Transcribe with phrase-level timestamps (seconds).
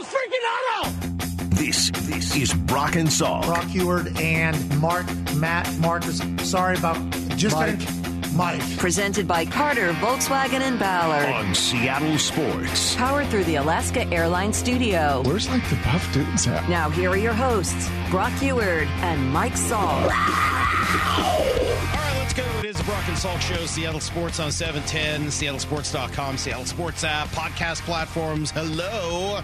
[0.00, 0.90] the freaking auto!
[1.56, 3.44] This this is Brock and Salk.
[3.44, 6.20] Brock Huard and Mark, Matt, Marcus.
[6.48, 6.96] Sorry about
[7.36, 7.78] just Mike.
[8.34, 8.78] Mike.
[8.78, 11.28] Presented by Carter, Volkswagen, and Ballard.
[11.28, 12.94] on Seattle Sports.
[12.94, 15.22] Powered through the Alaska Airlines Studio.
[15.26, 16.66] Where's like the buff dudes at?
[16.68, 20.04] Now, here are your hosts, Brock Huard and Mike Salk.
[20.04, 22.44] All right, let's go.
[22.60, 27.28] It is the Brock and Salk Show, Seattle Sports on 710, seattlesports.com, Seattle Sports app,
[27.28, 28.50] podcast platforms.
[28.52, 29.42] Hello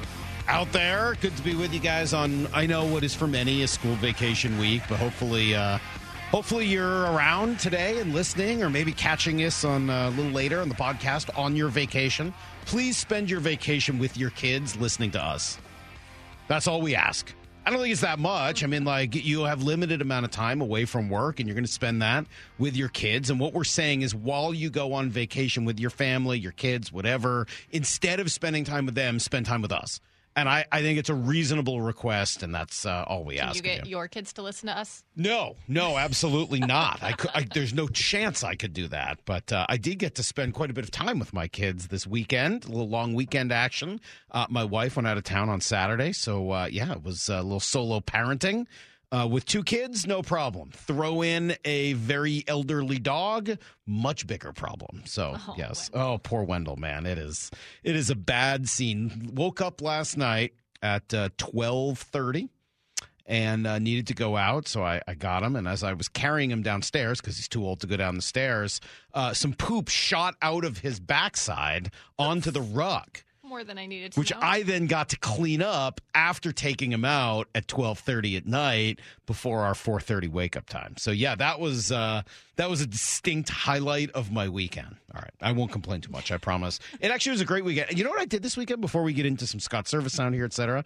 [0.48, 1.16] out there.
[1.20, 3.94] Good to be with you guys on, I know what is for many a school
[3.96, 5.78] vacation week, but hopefully, uh,
[6.30, 10.60] hopefully you're around today and listening or maybe catching us on uh, a little later
[10.60, 12.32] on the podcast on your vacation.
[12.64, 15.58] Please spend your vacation with your kids listening to us.
[16.48, 17.32] That's all we ask.
[17.64, 18.62] I don't think it's that much.
[18.62, 21.64] I mean, like you have limited amount of time away from work, and you're going
[21.64, 22.24] to spend that
[22.58, 23.28] with your kids.
[23.28, 26.92] And what we're saying is, while you go on vacation with your family, your kids,
[26.92, 30.00] whatever, instead of spending time with them, spend time with us.
[30.36, 33.56] And I, I think it's a reasonable request, and that's uh, all we Can ask.
[33.56, 33.92] you get you.
[33.92, 35.02] your kids to listen to us?
[35.16, 37.02] No, no, absolutely not.
[37.02, 39.18] I, could, I there's no chance I could do that.
[39.24, 41.88] But uh, I did get to spend quite a bit of time with my kids
[41.88, 42.66] this weekend.
[42.66, 43.98] A little long weekend action.
[44.30, 47.40] Uh, my wife went out of town on Saturday, so uh, yeah, it was a
[47.42, 48.66] little solo parenting.
[49.12, 50.70] Uh, with two kids, no problem.
[50.72, 53.50] Throw in a very elderly dog,
[53.86, 55.02] much bigger problem.
[55.06, 57.50] So Oh, yes, oh poor Wendell, man, it is
[57.84, 59.30] it is a bad scene.
[59.34, 62.48] Woke up last night at uh, twelve thirty
[63.24, 64.68] and uh, needed to go out.
[64.68, 65.56] So I, I got him.
[65.56, 68.22] And as I was carrying him downstairs, because he's too old to go down the
[68.22, 68.80] stairs,
[69.14, 73.18] uh, some poop shot out of his backside onto the rug.
[73.46, 74.38] More than I needed to Which know.
[74.42, 79.00] I then got to clean up after taking him out at twelve thirty at night
[79.26, 80.96] before our four thirty wake up time.
[80.98, 82.22] So yeah, that was uh,
[82.56, 84.96] that was a distinct highlight of my weekend.
[85.14, 86.32] All right, I won't complain too much.
[86.32, 86.80] I promise.
[87.00, 87.96] It actually was a great weekend.
[87.96, 90.34] You know what I did this weekend before we get into some Scott Servais Sound
[90.34, 90.84] here, etc.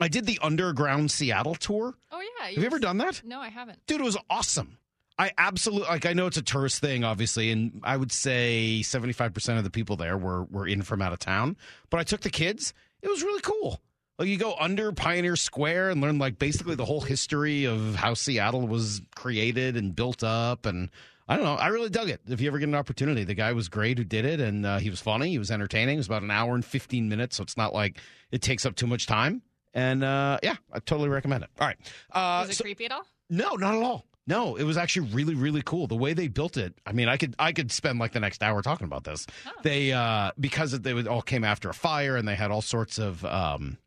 [0.00, 1.94] I did the Underground Seattle tour.
[2.10, 2.48] Oh yeah.
[2.48, 3.22] Have you ever done that?
[3.24, 3.78] No, I haven't.
[3.86, 4.76] dude it was awesome
[5.18, 9.58] i absolutely like i know it's a tourist thing obviously and i would say 75%
[9.58, 11.56] of the people there were were in from out of town
[11.90, 13.80] but i took the kids it was really cool
[14.18, 18.14] like you go under pioneer square and learn like basically the whole history of how
[18.14, 20.90] seattle was created and built up and
[21.28, 21.54] I don't know.
[21.54, 22.20] I really dug it.
[22.26, 24.78] If you ever get an opportunity, the guy was great who did it, and uh,
[24.80, 25.30] he was funny.
[25.30, 25.94] He was entertaining.
[25.94, 27.98] It was about an hour and fifteen minutes, so it's not like
[28.32, 29.40] it takes up too much time.
[29.72, 31.50] And uh, yeah, I totally recommend it.
[31.60, 31.76] All right.
[32.10, 33.06] Uh, Was it so- creepy at all?
[33.30, 34.04] no, not at all.
[34.26, 35.86] No, it was actually really, really cool.
[35.88, 36.74] The way they built it.
[36.86, 39.26] I mean, I could I could spend like the next hour talking about this.
[39.62, 43.24] They uh because they all came after a fire and they had all sorts of
[43.24, 43.78] um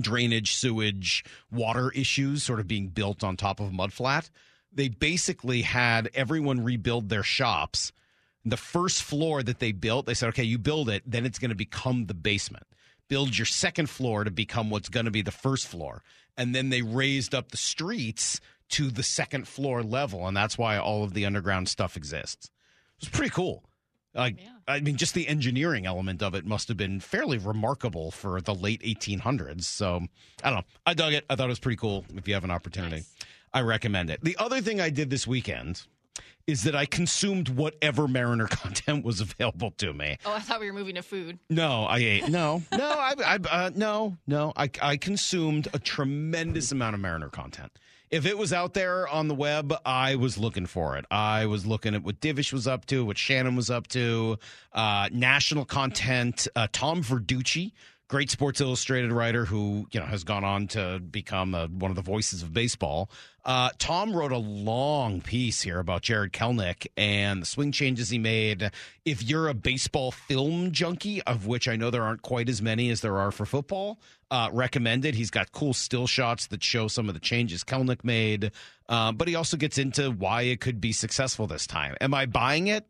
[0.00, 4.30] drainage, sewage, water issues sort of being built on top of a mud flat.
[4.72, 7.92] They basically had everyone rebuild their shops.
[8.44, 11.50] The first floor that they built, they said, okay, you build it, then it's going
[11.50, 12.66] to become the basement.
[13.08, 16.02] Build your second floor to become what's going to be the first floor.
[16.36, 18.40] And then they raised up the streets
[18.70, 20.26] to the second floor level.
[20.26, 22.50] And that's why all of the underground stuff exists.
[23.00, 23.64] It's pretty cool.
[24.14, 24.50] Like, Yeah.
[24.66, 28.54] I mean, just the engineering element of it must have been fairly remarkable for the
[28.54, 29.64] late 1800s.
[29.64, 30.02] So,
[30.44, 30.64] I don't know.
[30.86, 31.24] I dug it.
[31.30, 32.04] I thought it was pretty cool.
[32.14, 33.14] If you have an opportunity, Nice.
[33.54, 34.22] I recommend it.
[34.22, 35.86] The other thing I did this weekend
[36.46, 40.18] is that I consumed whatever Mariner content was available to me.
[40.26, 41.38] Oh, I thought we were moving to food.
[41.48, 42.28] No, I ate.
[42.28, 44.52] No, no, I, I uh, no, no.
[44.56, 47.72] I, I consumed a tremendous amount of Mariner content.
[48.10, 51.04] If it was out there on the web, I was looking for it.
[51.10, 54.38] I was looking at what Divish was up to, what Shannon was up to,
[54.72, 56.48] uh, national content.
[56.56, 57.72] Uh, Tom Verducci,
[58.08, 61.96] great Sports Illustrated writer who you know has gone on to become uh one of
[61.96, 63.10] the voices of baseball.
[63.44, 68.18] Uh, Tom wrote a long piece here about Jared Kelenic and the swing changes he
[68.18, 68.70] made.
[69.06, 72.90] If you're a baseball film junkie, of which I know there aren't quite as many
[72.90, 75.14] as there are for football, uh, recommended.
[75.14, 78.52] He's got cool still shots that show some of the changes Kelenic made,
[78.90, 81.96] um, but he also gets into why it could be successful this time.
[82.02, 82.84] Am I buying it?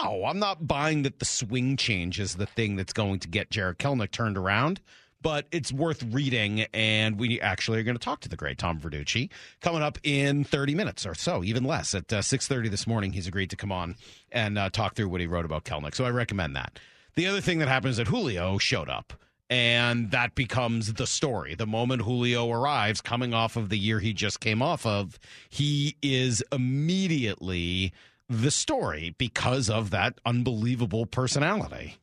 [0.00, 3.50] No, I'm not buying that the swing change is the thing that's going to get
[3.50, 4.80] Jared Kelenic turned around,
[5.20, 6.66] but it's worth reading.
[6.72, 9.30] And we actually are going to talk to the great Tom Verducci
[9.60, 11.94] coming up in 30 minutes or so, even less.
[11.94, 13.96] At uh, 6:30 this morning, he's agreed to come on
[14.30, 15.94] and uh, talk through what he wrote about Kelenic.
[15.94, 16.78] So I recommend that.
[17.14, 19.12] The other thing that happens is that Julio showed up.
[19.50, 21.54] And that becomes the story.
[21.54, 25.18] The moment Julio arrives, coming off of the year he just came off of,
[25.50, 27.92] he is immediately
[28.28, 31.96] the story because of that unbelievable personality.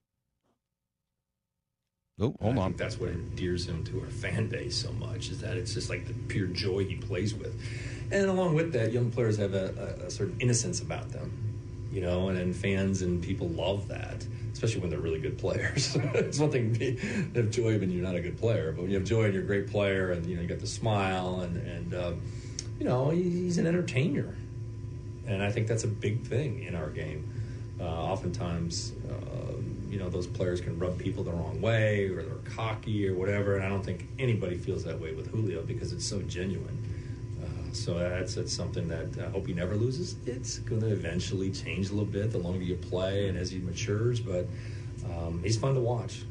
[2.21, 2.73] Oh, hold I on.
[2.75, 6.05] that's what endears him to our fan base so much is that it's just like
[6.05, 7.57] the pure joy he plays with.
[8.11, 11.31] And along with that, young players have a, a, a sort of innocence about them.
[11.91, 15.95] you know, and, and fans and people love that, especially when they're really good players.
[16.13, 16.95] it's one thing to be,
[17.35, 19.43] have joy when you're not a good player, but when you have joy and you're
[19.43, 22.21] a great player, and you know you got the smile, and and um,
[22.79, 24.35] you know he's an entertainer,
[25.29, 27.31] and I think that's a big thing in our game.
[27.79, 29.53] Uh, oftentimes, uh,
[29.89, 33.55] you know, those players can rub people the wrong way, or they're cocky or whatever,
[33.55, 36.77] and I don't think anybody feels that way with Julio because it's so genuine.
[37.41, 40.15] Uh, so that's that's something that I hope he never loses.
[40.25, 43.59] It's going to eventually change a little bit the longer you play and as he
[43.59, 44.45] matures, but
[45.05, 46.23] um, he's fun to watch.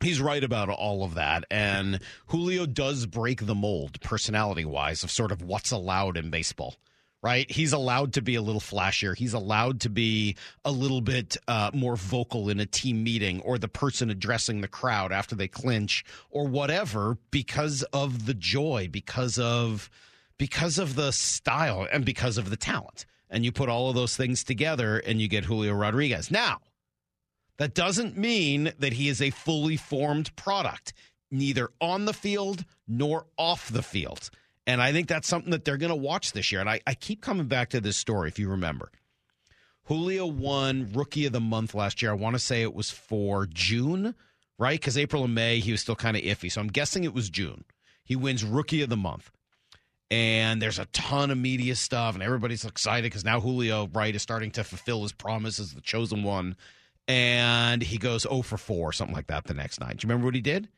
[0.00, 1.44] He's right about all of that.
[1.50, 6.76] And Julio does break the mold, personality wise, of sort of what's allowed in baseball.
[7.20, 7.50] Right?
[7.50, 9.16] He's allowed to be a little flashier.
[9.16, 13.58] He's allowed to be a little bit uh, more vocal in a team meeting or
[13.58, 19.36] the person addressing the crowd after they clinch or whatever because of the joy, because
[19.36, 19.90] of
[20.38, 23.04] because of the style and because of the talent.
[23.28, 26.30] And you put all of those things together and you get Julio Rodriguez.
[26.30, 26.60] Now,
[27.58, 30.92] that doesn't mean that he is a fully formed product,
[31.30, 34.30] neither on the field nor off the field.
[34.68, 36.60] And I think that's something that they're going to watch this year.
[36.60, 38.92] And I, I, keep coming back to this story, if you remember.
[39.84, 42.10] Julio won Rookie of the Month last year.
[42.10, 44.14] I want to say it was for June,
[44.58, 44.78] right?
[44.78, 46.52] Because April and May, he was still kind of iffy.
[46.52, 47.64] So I'm guessing it was June.
[48.04, 49.30] He wins Rookie of the Month.
[50.10, 54.22] And there's a ton of media stuff, and everybody's excited because now Julio, right, is
[54.22, 56.56] starting to fulfill his promise as the chosen one
[57.08, 59.96] and he goes 0 for 4, something like that the next night.
[59.96, 60.68] Do you remember what he did?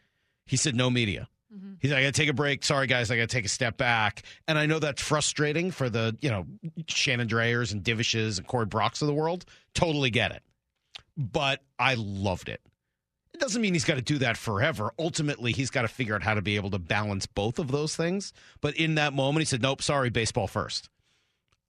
[0.46, 1.28] He said, no media.
[1.54, 1.72] Mm-hmm.
[1.80, 2.64] He's like, I got to take a break.
[2.64, 4.22] Sorry, guys, I got to take a step back.
[4.46, 6.46] And I know that's frustrating for the, you know,
[6.86, 9.44] Shannon Drayers and Divishes and Corey Brocks of the world.
[9.74, 10.42] Totally get it.
[11.16, 12.60] But I loved it.
[13.34, 14.92] It doesn't mean he's got to do that forever.
[14.98, 17.96] Ultimately, he's got to figure out how to be able to balance both of those
[17.96, 18.32] things.
[18.60, 20.88] But in that moment, he said, nope, sorry, baseball first.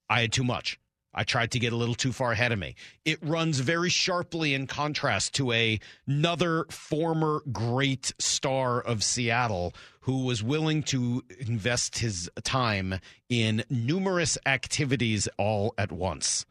[0.10, 0.80] I had too much.
[1.14, 2.76] I tried to get a little too far ahead of me.
[3.06, 10.24] It runs very sharply in contrast to a, another former great star of Seattle who
[10.24, 13.00] was willing to invest his time
[13.30, 16.46] in numerous activities all at once.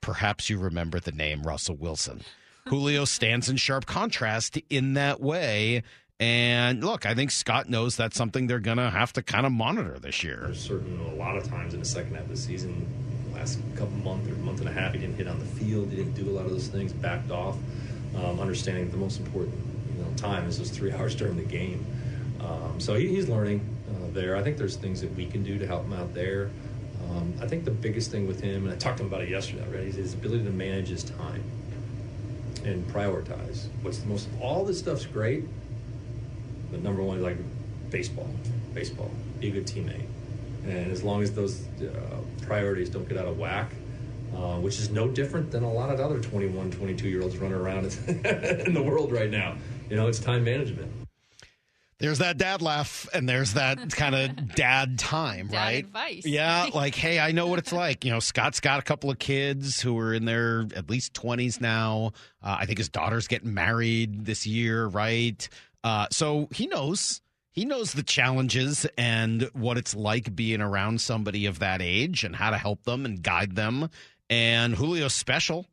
[0.00, 2.22] Perhaps you remember the name Russell Wilson.
[2.68, 5.82] Julio stands in sharp contrast in that way.
[6.20, 9.52] And look, I think Scott knows that's something they're going to have to kind of
[9.52, 10.42] monitor this year.
[10.44, 12.86] There's certain a lot of times in the second half of the season,
[13.34, 15.90] last couple month or month and a half, he didn't hit on the field.
[15.90, 16.92] He didn't do a lot of those things.
[16.92, 17.56] Backed off.
[18.16, 19.56] Um, understanding the most important
[19.96, 21.84] you know time is those three hours during the game.
[22.40, 24.36] Um, so he, he's learning uh, there.
[24.36, 26.50] I think there's things that we can do to help him out there.
[27.10, 29.28] Um, I think the biggest thing with him, and I talked to him about it
[29.28, 31.42] yesterday already, is his ability to manage his time
[32.64, 33.66] and prioritize.
[33.82, 34.28] What's the most?
[34.40, 35.44] All this stuff's great,
[36.70, 37.36] but number one like
[37.90, 38.28] baseball.
[38.72, 39.10] Baseball.
[39.40, 40.06] Be a good teammate.
[40.66, 43.72] And as long as those uh, priorities don't get out of whack,
[44.34, 47.58] uh, which is no different than a lot of other 21, 22 year olds running
[47.58, 49.56] around in the world right now.
[49.88, 50.90] You know, it's time management.
[51.98, 55.84] There's that dad laugh, and there's that kind of dad time, dad right?
[55.84, 56.26] Advice.
[56.26, 58.04] Yeah, like, hey, I know what it's like.
[58.04, 61.60] You know, Scott's got a couple of kids who are in their at least 20s
[61.60, 62.12] now.
[62.42, 65.48] Uh, I think his daughter's getting married this year, right?
[65.84, 67.20] Uh, so he knows
[67.54, 72.34] he knows the challenges and what it's like being around somebody of that age and
[72.34, 73.88] how to help them and guide them.
[74.28, 75.66] And Julio's special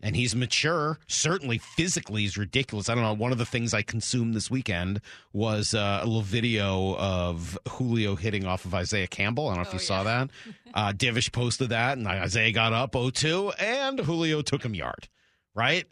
[0.00, 1.00] and he's mature.
[1.08, 2.88] Certainly physically, he's ridiculous.
[2.88, 3.14] I don't know.
[3.14, 5.00] One of the things I consumed this weekend
[5.32, 9.48] was uh, a little video of Julio hitting off of Isaiah Campbell.
[9.48, 10.30] I don't know if Oh, you saw that.
[10.74, 15.08] Uh, Divish posted that, and Isaiah got up 0-2, and Julio took him yard.
[15.54, 15.86] Right?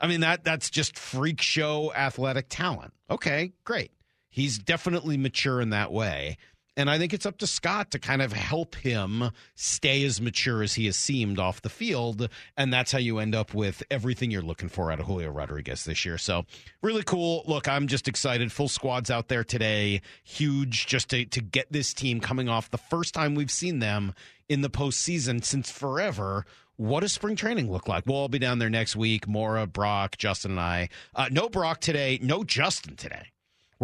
[0.00, 2.92] I mean that that's just freak show athletic talent.
[3.08, 3.92] Okay, great.
[4.34, 6.38] He's definitely mature in that way.
[6.76, 10.60] And I think it's up to Scott to kind of help him stay as mature
[10.60, 12.28] as he has seemed off the field.
[12.56, 15.84] And that's how you end up with everything you're looking for out of Julio Rodriguez
[15.84, 16.18] this year.
[16.18, 16.46] So,
[16.82, 17.44] really cool.
[17.46, 18.50] Look, I'm just excited.
[18.50, 20.02] Full squad's out there today.
[20.24, 24.14] Huge just to, to get this team coming off the first time we've seen them
[24.48, 26.44] in the postseason since forever.
[26.74, 28.04] What does spring training look like?
[28.04, 29.28] We'll all be down there next week.
[29.28, 30.88] Maura, Brock, Justin, and I.
[31.14, 32.18] Uh, no Brock today.
[32.20, 33.28] No Justin today.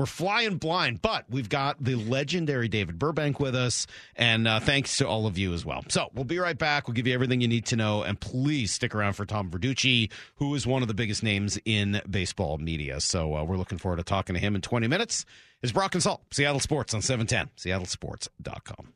[0.01, 4.97] We're flying blind, but we've got the legendary David Burbank with us, and uh, thanks
[4.97, 5.85] to all of you as well.
[5.89, 6.89] So we'll be right back.
[6.89, 10.11] We'll give you everything you need to know, and please stick around for Tom Verducci,
[10.37, 12.99] who is one of the biggest names in baseball media.
[13.03, 15.27] So uh, we're looking forward to talking to him in 20 minutes.
[15.61, 18.95] Is Brock and Salk, Seattle Sports on 710, seattlesports.com.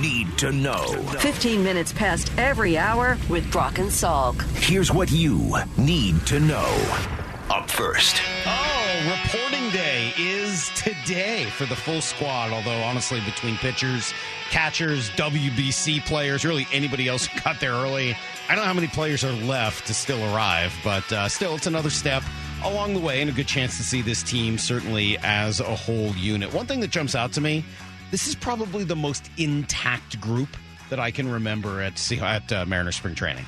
[0.00, 0.86] Need to know.
[1.18, 4.40] 15 minutes past every hour with Brock and Salk.
[4.58, 7.21] Here's what you need to know.
[7.52, 8.22] Up first.
[8.46, 12.50] Oh, reporting day is today for the full squad.
[12.50, 14.14] Although, honestly, between pitchers,
[14.48, 18.16] catchers, WBC players, really anybody else who got there early,
[18.48, 21.66] I don't know how many players are left to still arrive, but uh, still, it's
[21.66, 22.22] another step
[22.64, 26.14] along the way and a good chance to see this team certainly as a whole
[26.14, 26.54] unit.
[26.54, 27.66] One thing that jumps out to me
[28.10, 30.56] this is probably the most intact group
[30.88, 33.44] that I can remember at, at uh, Mariner Spring Training.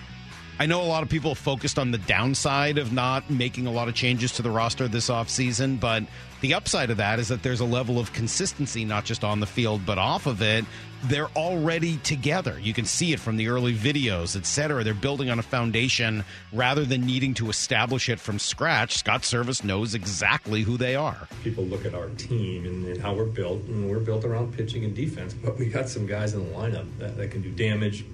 [0.56, 3.88] I know a lot of people focused on the downside of not making a lot
[3.88, 6.04] of changes to the roster this offseason, but
[6.42, 9.46] the upside of that is that there's a level of consistency, not just on the
[9.46, 10.64] field, but off of it.
[11.06, 12.56] They're already together.
[12.60, 14.84] You can see it from the early videos, et cetera.
[14.84, 18.96] They're building on a foundation rather than needing to establish it from scratch.
[18.96, 21.26] Scott Servais knows exactly who they are.
[21.42, 24.84] People look at our team and, and how we're built, and we're built around pitching
[24.84, 28.04] and defense, but we got some guys in the lineup that, that can do damage.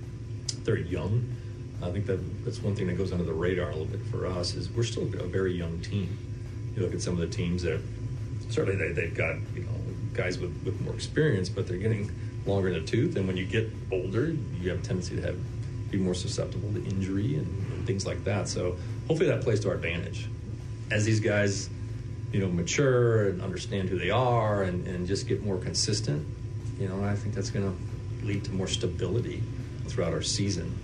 [0.65, 1.37] They're young
[1.83, 4.27] I think that that's one thing that goes under the radar a little bit for
[4.27, 6.17] us is we're still a very young team.
[6.77, 7.81] You look at some of the teams that
[8.51, 9.71] certainly they, they've got you know
[10.13, 12.11] guys with, with more experience, but they're getting
[12.47, 13.17] longer in the tooth.
[13.17, 15.39] And when you get older, you have a tendency to have
[15.91, 18.49] be more susceptible to injury and, and things like that.
[18.49, 18.77] So
[19.09, 20.29] hopefully that plays to our advantage
[20.91, 21.69] as these guys
[22.33, 26.27] you know mature and understand who they are and, and just get more consistent.
[26.79, 29.43] You know, I think that's going to lead to more stability
[29.87, 30.77] throughout our season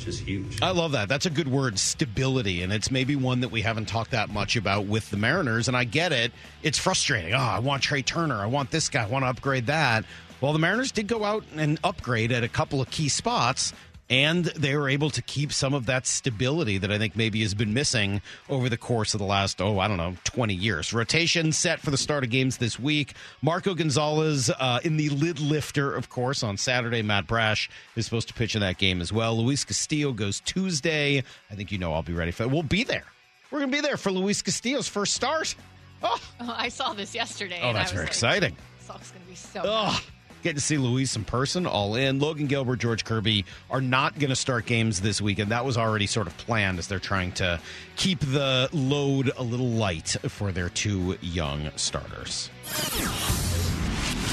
[0.00, 0.62] which is huge.
[0.62, 1.10] I love that.
[1.10, 2.62] That's a good word, stability.
[2.62, 5.68] And it's maybe one that we haven't talked that much about with the Mariners.
[5.68, 6.32] And I get it.
[6.62, 7.34] It's frustrating.
[7.34, 8.36] Oh, I want Trea Turner.
[8.36, 9.02] I want this guy.
[9.02, 10.06] I want to upgrade that.
[10.40, 13.74] Well, the Mariners did go out and upgrade at a couple of key spots
[14.10, 17.54] and they were able to keep some of that stability that I think maybe has
[17.54, 20.92] been missing over the course of the last, oh, I don't know, 20 years.
[20.92, 23.14] Rotation set for the start of games this week.
[23.40, 27.02] Marco Gonzales uh, in the lid lifter, of course, on Saturday.
[27.02, 29.38] Matt Brash is supposed to pitch in that game as well.
[29.38, 31.22] Luis Castillo goes Tuesday.
[31.50, 32.50] I think you know I'll be ready for it.
[32.50, 33.04] We'll be there.
[33.52, 35.54] We're going to be there for Luis Castillo's first start.
[36.02, 36.20] Oh.
[36.40, 37.60] oh I saw this yesterday.
[37.62, 38.56] Oh, that's very like, exciting.
[38.80, 39.62] Sox going to be so.
[39.64, 40.00] Oh.
[40.42, 42.18] Get to see Luis in person, all in.
[42.18, 45.50] Logan Gilbert, George Kirby are not going to start games this weekend.
[45.50, 47.60] That was already sort of planned as they're trying to
[47.96, 52.48] keep the load a little light for their two young starters.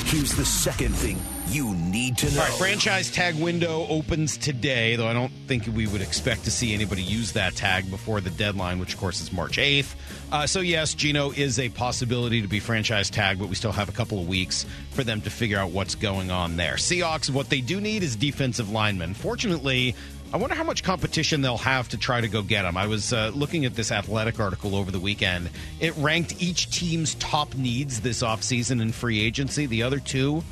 [0.08, 2.40] Here's the second thing you need to know.
[2.40, 6.52] All right, franchise tag window opens today, though I don't think we would expect to
[6.52, 9.96] see anybody use that tag before the deadline, which of course is March 8th.
[10.32, 13.90] Uh, so, yes, Geno is a possibility to be franchise tag, but we still have
[13.90, 16.76] a couple of weeks for them to figure out what's going on there.
[16.76, 19.14] Seahawks, what they do need is defensive linemen.
[19.14, 19.94] Fortunately,
[20.34, 22.76] I wonder how much competition they'll have to try to go get them.
[22.76, 25.50] I was uh, looking at this athletic article over the weekend.
[25.80, 29.68] It ranked each team's top needs this offseason in free agency.
[29.68, 30.44] The other two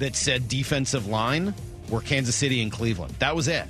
[0.00, 1.54] that said defensive line
[1.88, 3.14] were Kansas City and Cleveland.
[3.20, 3.64] That was it.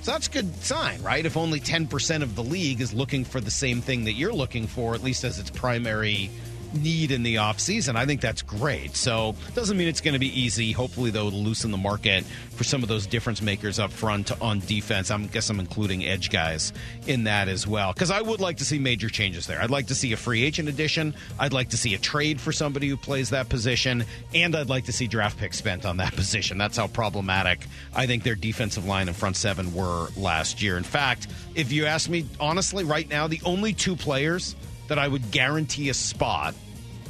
[0.00, 1.26] So that's a good sign, right?
[1.26, 4.66] If only 10% of the league is looking for the same thing that you're looking
[4.66, 6.30] for, at least as its primary
[6.74, 7.96] need in the offseason.
[7.96, 8.96] I think that's great.
[8.96, 10.72] So doesn't mean it's going to be easy.
[10.72, 14.60] Hopefully, though, it'll loosen the market for some of those difference makers up front on
[14.60, 15.10] defense.
[15.10, 16.72] I guess I'm including edge guys
[17.06, 17.92] in that as well.
[17.92, 19.60] Because I would like to see major changes there.
[19.60, 21.14] I'd like to see a free agent addition.
[21.38, 24.04] I'd like to see a trade for somebody who plays that position.
[24.34, 26.58] And I'd like to see draft picks spent on that position.
[26.58, 30.76] That's how problematic I think their defensive line and front seven were last year.
[30.76, 34.54] In fact, if you ask me honestly, right now, the only two players–
[34.90, 36.52] that I would guarantee a spot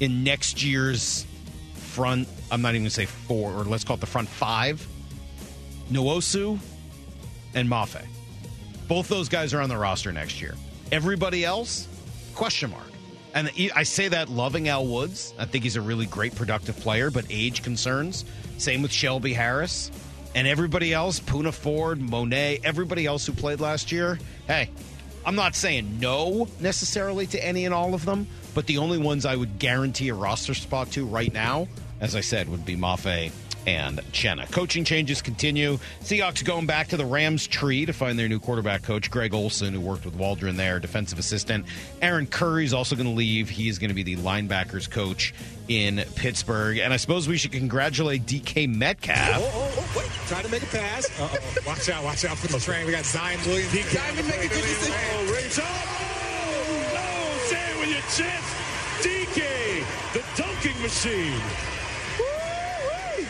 [0.00, 1.24] in next year's
[1.74, 2.28] front.
[2.50, 4.86] I'm not even going to say four, or let's call it the front five.
[5.90, 6.58] Nwosu
[7.54, 8.04] and Mafe.
[8.86, 10.56] Both those guys are on the roster next year.
[10.92, 11.88] Everybody else,
[12.34, 12.84] question mark.
[13.32, 15.32] And I say that loving Al Woods.
[15.38, 18.26] I think he's a really great, productive player, but age concerns.
[18.58, 19.90] Same with Shelby Harris.
[20.34, 24.18] And everybody else, Poona Ford, Mone, everybody else who played last year.
[24.46, 24.68] Hey,
[25.24, 29.26] I'm not saying no necessarily to any and all of them, but the only ones
[29.26, 31.68] I would guarantee a roster spot to right now,
[32.00, 33.30] as I said, would be Mafe
[33.66, 34.50] and Chenna.
[34.50, 35.78] Coaching changes continue.
[36.02, 39.74] Seahawks going back to the Rams tree to find their new quarterback coach, Greg Olson,
[39.74, 41.66] who worked with Waldron there, defensive assistant.
[42.02, 43.48] Aaron Curry is also going to leave.
[43.50, 45.34] He is going to be the linebackers coach
[45.68, 46.78] in Pittsburgh.
[46.78, 49.18] And I suppose we should congratulate DK Metcalf.
[49.34, 50.10] Oh, oh, oh, wait.
[50.28, 51.20] Trying to make a pass.
[51.20, 51.38] Uh-oh.
[51.66, 52.86] Watch out, watch out for the train.
[52.86, 53.72] We got Zion Williams.
[53.72, 53.94] DK.
[53.94, 54.94] Zion make a good decision.
[55.12, 55.58] Oh, Rich.
[55.62, 57.38] Oh, no.
[57.48, 58.56] Say it with your chest.
[59.00, 61.40] DK, the dunking machine.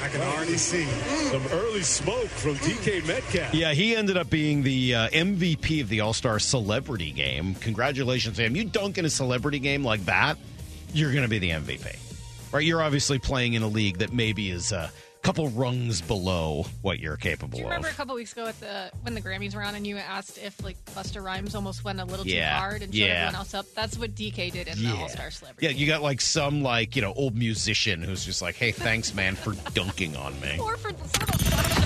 [0.03, 0.85] I can already see
[1.31, 3.55] some early smoke from DK Metcalf.
[3.55, 7.55] Yeah, he ended up being the uh, MVP of the All Star Celebrity Game.
[7.57, 8.57] Congratulations to him.
[8.57, 10.39] You dunk in a celebrity game like that,
[10.95, 11.97] you're going to be the MVP.
[12.53, 12.65] Right?
[12.65, 14.73] You're obviously playing in a league that maybe is.
[14.73, 14.91] Uh,
[15.23, 18.91] couple rungs below what you're capable Do you remember a couple weeks ago at the
[19.03, 22.05] when the Grammys were on and you asked if like Busta Rhymes almost went a
[22.07, 22.55] little Yeah.
[22.55, 23.07] too hard and showed Yeah.
[23.15, 23.67] everyone else up?
[23.75, 25.67] That's what DK did in the All Star Celebrity.
[25.67, 29.13] Yeah, you got like some like, you know, old musician who's just like, hey, thanks,
[29.15, 30.59] man, for dunking on me.
[30.59, 30.91] Or for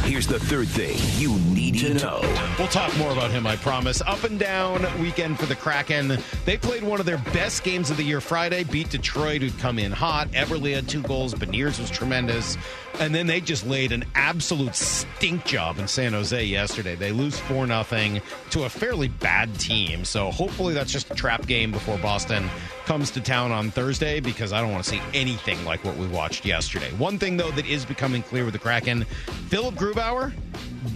[0.05, 2.21] Here's the third thing you need to know.
[2.59, 4.01] We'll talk more about him, I promise.
[4.03, 6.19] Up and down weekend for the Kraken.
[6.45, 9.79] They played one of their best games of the year Friday, beat Detroit, who'd come
[9.79, 10.29] in hot.
[10.33, 11.35] Eberle had two goals.
[11.35, 12.57] Beniers was tremendous.
[13.01, 16.95] And then they just laid an absolute stink job in San Jose yesterday.
[16.95, 18.21] They lose 4 0
[18.51, 20.05] to a fairly bad team.
[20.05, 22.49] So hopefully that's just a trap game before Boston
[22.87, 26.07] comes to town on Thursday because I don't want to see anything like what we
[26.07, 26.91] watched yesterday.
[26.93, 29.05] One thing, though, that is becoming clear with the Kraken
[29.49, 30.33] Philip Grubauer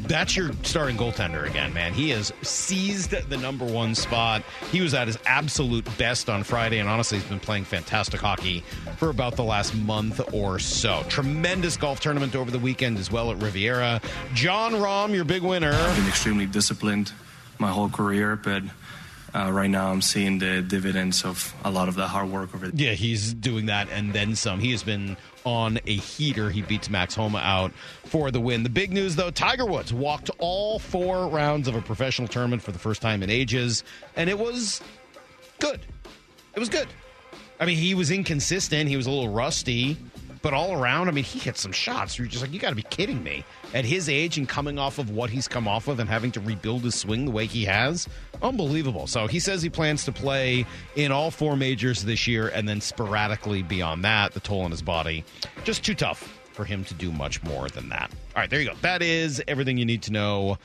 [0.07, 1.93] that's your starting goaltender again, man.
[1.93, 4.43] He has seized the number one spot.
[4.71, 8.63] He was at his absolute best on Friday, and honestly, he's been playing fantastic hockey
[8.97, 11.05] for about the last month or so.
[11.09, 14.01] Tremendous golf tournament over the weekend as well at Riviera.
[14.35, 15.73] Jon Rahm, your big winner.
[15.73, 17.13] I've been extremely disciplined
[17.59, 18.63] my whole career, but
[19.39, 22.69] uh, right now I'm seeing the dividends of a lot of the hard work over
[22.69, 22.89] there.
[22.89, 24.59] Yeah, he's doing that and then some.
[24.59, 26.51] He has been on a heater.
[26.51, 27.73] He beats Max Homa out
[28.05, 28.65] for the win.
[28.65, 32.73] The big news, though, Tiger Woods walked all four rounds of a professional tournament for
[32.73, 33.85] the first time in ages,
[34.17, 34.81] and it was
[35.59, 35.81] good.
[36.55, 36.89] It was good.
[37.61, 38.89] I mean, he was inconsistent.
[38.89, 39.97] He was a little rusty,
[40.43, 42.19] but all around, I mean, he hit some shots.
[42.19, 43.45] You're just like, you got to be kidding me.
[43.75, 46.41] At his age and coming off of what he's come off of and having to
[46.41, 48.09] rebuild his swing the way he has,
[48.43, 49.07] unbelievable.
[49.07, 50.67] So he says he plans to play
[50.97, 54.33] in all four majors this year and then sporadically beyond that.
[54.33, 55.25] The toll on his body,
[55.65, 58.11] just too tough for him to do much more than that.
[58.35, 58.75] All right, there you go.
[58.83, 60.59] That is everything you need to know.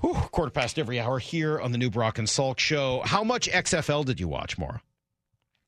[0.00, 3.02] Whew, quarter past every hour here on the new Brock and Salk show.
[3.04, 4.80] How much XFL did you watch, Maura?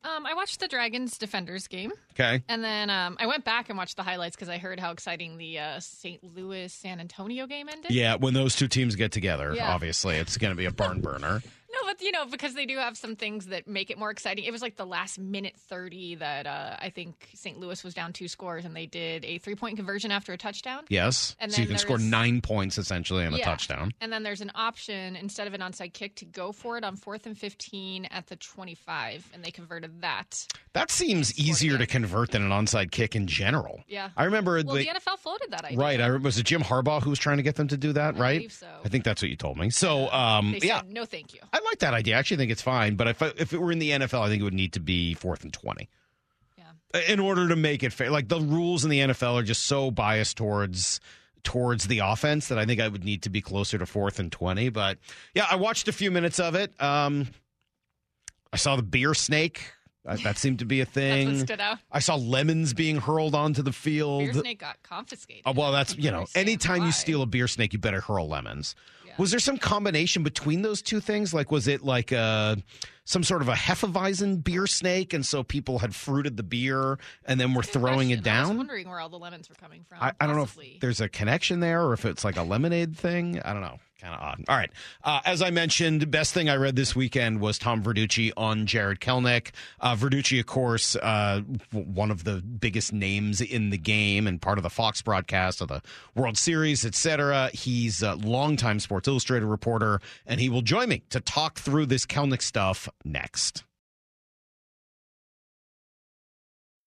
[0.04, 1.92] Um, I watched the Dragons Defenders game.
[2.12, 2.42] Okay.
[2.48, 5.38] And then um, I went back and watched the highlights because I heard how exciting
[5.38, 6.22] the uh, St.
[6.34, 7.90] Louis San Antonio game ended.
[7.92, 9.72] Yeah, when those two teams get together, Yeah.
[9.72, 11.42] obviously it's going to be a barn burner.
[11.92, 14.44] But you know, because they do have some things that make it more exciting.
[14.44, 17.58] It was like the last minute 30 that uh, I think St.
[17.58, 20.84] Louis was down two scores and they did a three point conversion after a touchdown.
[20.88, 21.36] Yes.
[21.38, 23.92] And so you can score nine points essentially on a touchdown.
[24.00, 26.96] And then there's an option instead of an onside kick to go for it on
[26.96, 30.46] fourth and 15 at the 25, and they converted that.
[30.72, 33.82] That seems easier to convert than an onside kick in general.
[33.88, 34.10] Yeah.
[34.16, 35.78] I remember Well, the, the NFL floated that idea.
[35.78, 36.00] right.
[36.00, 38.38] I was it Jim Harbaugh who was trying to get them to do that, right?
[38.38, 38.68] believe so.
[38.84, 39.70] I think that's what you told me.
[39.70, 41.40] So, um, said, yeah, no, thank you.
[41.52, 42.16] I like that idea.
[42.16, 42.96] I actually think it's fine.
[42.96, 44.80] But if I, if it were in the NFL, I think it would need to
[44.80, 45.88] be fourth and twenty.
[46.56, 47.00] Yeah.
[47.08, 49.90] In order to make it fair, like the rules in the NFL are just so
[49.90, 51.00] biased towards
[51.44, 54.30] towards the offense that I think I would need to be closer to fourth and
[54.30, 54.68] twenty.
[54.68, 54.98] But
[55.34, 56.72] yeah, I watched a few minutes of it.
[56.80, 57.28] Um,
[58.52, 59.72] I saw the beer snake.
[60.04, 61.28] Uh, that seemed to be a thing.
[61.28, 61.78] what stood out.
[61.90, 64.24] I saw lemons being hurled onto the field.
[64.24, 65.42] Beer snake got confiscated.
[65.46, 68.74] Oh, well, that's you know, anytime you steal a beer snake, you better hurl lemons.
[69.18, 71.34] Was there some combination between those two things?
[71.34, 72.56] Like, was it like a
[73.04, 77.40] some sort of a Hefeweizen beer snake, and so people had fruited the beer and
[77.40, 78.44] then were throwing it down.
[78.44, 79.98] I was wondering where all the lemons were coming from.
[80.00, 82.96] I, I don't know if there's a connection there or if it's like a lemonade
[82.96, 83.40] thing.
[83.44, 83.78] I don't know.
[84.00, 84.44] Kind of odd.
[84.48, 84.70] All right.
[85.04, 88.98] Uh, as I mentioned, best thing I read this weekend was Tom Verducci on Jared
[88.98, 89.50] Kelenic.
[89.78, 94.42] Uh, Verducci, of course, uh, w- one of the biggest names in the game and
[94.42, 95.82] part of the Fox broadcast of the
[96.16, 97.50] World Series, etc.
[97.54, 102.04] He's a longtime Sports Illustrated reporter, and he will join me to talk through this
[102.04, 103.64] Kelenic stuff next.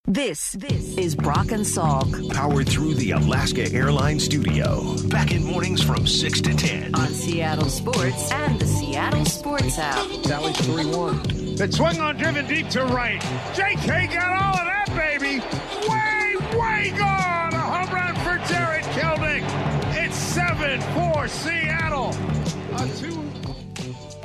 [0.08, 4.96] This this is Brock and Salk Powered through the Alaska Airlines studio.
[5.08, 6.94] Back in mornings from 6 to 10.
[6.94, 10.08] on Seattle Sports and the Seattle Sports app.
[10.22, 11.56] Tally 3 1.
[11.56, 13.20] The swing on driven deep to right.
[13.56, 15.40] JK got all of that, baby.
[15.90, 17.54] Way, way gone.
[17.56, 19.44] A home run for Jared Kelenic.
[20.06, 20.82] It's 7
[21.14, 22.16] 4 Seattle.
[22.78, 23.45] A two.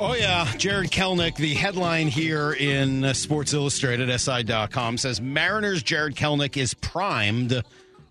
[0.03, 0.51] Oh, yeah.
[0.57, 6.73] Jared Kelenic, the headline here in uh, Sports Illustrated, SI.com, says Mariners' Jared Kelenic is
[6.73, 7.61] primed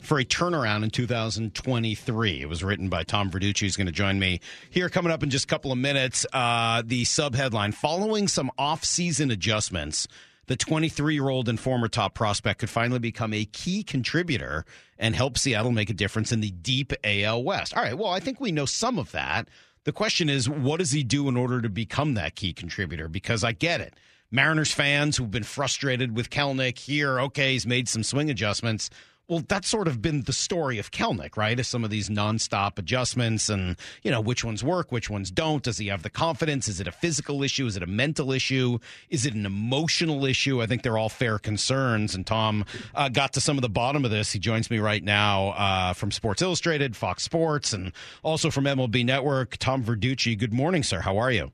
[0.00, 2.42] for a turnaround in 2023.
[2.42, 4.38] It was written by Tom Verducci, who's going to join me
[4.70, 6.24] here coming up in just a couple of minutes.
[6.32, 10.06] Uh, the sub headline Following some off-season adjustments,
[10.46, 14.64] the 23 year old and former top prospect could finally become a key contributor
[14.96, 17.76] and help Seattle make a difference in the deep AL West.
[17.76, 19.48] All right, well, I think we know some of that.
[19.84, 23.08] The question is, what does he do in order to become that key contributor?
[23.08, 23.94] Because I get it.
[24.30, 28.90] Mariners fans who've been frustrated with Kelenic here, okay, he's made some swing adjustments.
[29.30, 31.56] Well, that's sort of been the story of Kelenic, right?
[31.56, 35.62] Is some of these nonstop adjustments and, you know, which ones work, which ones don't.
[35.62, 36.66] Does he have the confidence?
[36.66, 37.64] Is it a physical issue?
[37.64, 38.80] Is it a mental issue?
[39.08, 40.60] Is it an emotional issue?
[40.60, 42.16] I think they're all fair concerns.
[42.16, 44.32] And Tom uh, got to some of the bottom of this.
[44.32, 47.92] He joins me right now uh, from Sports Illustrated, Fox Sports, and
[48.24, 49.58] also from MLB Network.
[49.58, 51.02] Tom Verducci, good morning, sir.
[51.02, 51.52] How are you?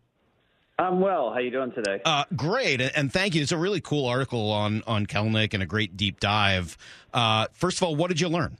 [0.79, 1.33] I'm well.
[1.33, 2.03] How you doing today?
[2.05, 3.41] Uh, great, and thank you.
[3.41, 6.77] It's a really cool article on on Kelenic and a great deep dive.
[7.15, 8.59] Uh, first of all, what did you learn?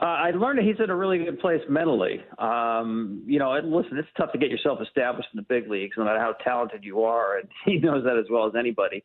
[0.00, 2.24] Uh, I learned that he's in a really good place mentally.
[2.38, 5.94] Um, you know, and listen, it's tough to get yourself established in the big leagues,
[5.98, 9.02] no matter how talented you are, and he knows that as well as anybody.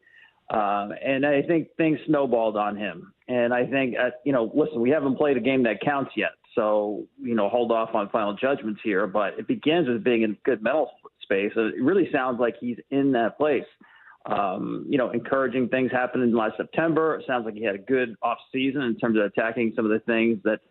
[0.52, 3.12] Um, and I think things snowballed on him.
[3.28, 6.34] And I think, uh, you know, listen, we haven't played a game that counts yet,
[6.54, 9.08] so you know, hold off on final judgments here.
[9.08, 10.92] But it begins with being in good mental
[11.26, 11.52] space.
[11.56, 13.66] It really sounds like he's in that place.
[14.26, 17.16] Um, you know, encouraging things happened in last September.
[17.16, 19.92] It sounds like he had a good off season in terms of attacking some of
[19.92, 20.62] the things that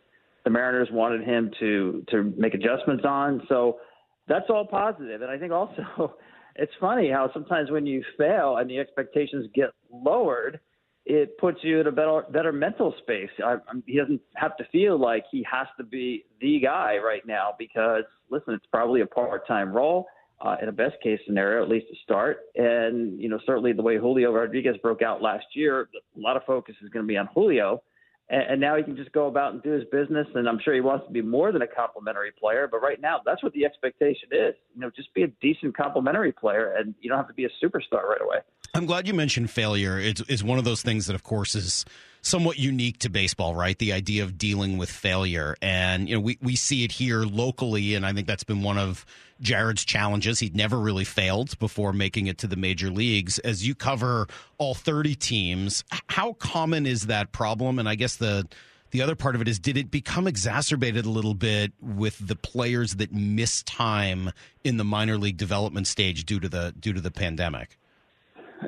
[0.45, 3.43] the Mariners wanted him to to make adjustments on.
[3.49, 3.79] So
[4.27, 5.23] that's all positive.
[5.23, 6.17] And I think also
[6.57, 10.59] it's funny how sometimes when you fail and the expectations get lowered,
[11.07, 13.31] it puts you in a better better mental space.
[13.45, 17.27] I, I, he doesn't have to feel like he has to be the guy right
[17.27, 20.07] now because listen, it's probably a part time role
[20.41, 22.39] uh, in a best case scenario, at least to start.
[22.57, 26.45] And, you know, certainly the way Julio Rodriguez broke out last year, a lot of
[26.45, 27.83] focus is going to be on Julio.
[28.29, 30.27] And, and now he can just go about and do his business.
[30.35, 32.69] And I'm sure he wants to be more than a complimentary player.
[32.71, 34.55] But right now, that's what the expectation is.
[34.75, 37.51] You know, just be a decent complimentary player, and you don't have to be a
[37.65, 38.39] superstar right away.
[38.75, 40.01] I'm glad you mentioned failure.
[40.01, 41.85] It's, it's one of those things that, of course, is
[42.23, 43.79] somewhat unique to baseball, right?
[43.79, 45.55] The idea of dealing with failure.
[45.63, 48.77] And, you know, we, we see it here locally, and I think that's been one
[48.77, 49.07] of
[49.41, 50.41] Jared's challenges.
[50.41, 53.39] He'd never really failed before making it to the major leagues.
[53.41, 54.27] As you cover
[54.59, 57.79] all 30 teams, how common is that problem?
[57.79, 58.49] And I guess the
[58.91, 62.37] the other part of it is did it become exacerbated a little bit with the
[62.37, 64.31] players that missed time
[64.63, 67.77] in the minor league development stage due to the due to the pandemic?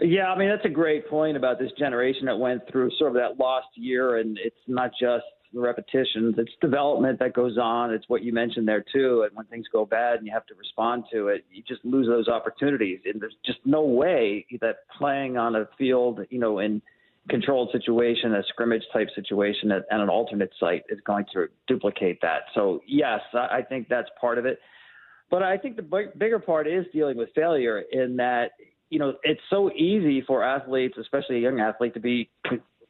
[0.02, 3.14] Yeah, I mean that's a great point about this generation that went through sort of
[3.14, 7.92] that lost year, and it's not just the repetitions; it's development that goes on.
[7.92, 10.54] It's what you mentioned there too, and when things go bad and you have to
[10.54, 13.00] respond to it, you just lose those opportunities.
[13.04, 16.82] And there's just no way that playing on a field, you know, in
[17.28, 22.20] controlled situation, a scrimmage type situation at, at an alternate site is going to duplicate
[22.22, 22.42] that.
[22.54, 24.60] So yes, I think that's part of it.
[25.28, 28.52] But I think the bigger part is dealing with failure in that
[28.90, 32.30] you know, it's so easy for athletes, especially a young athlete, to be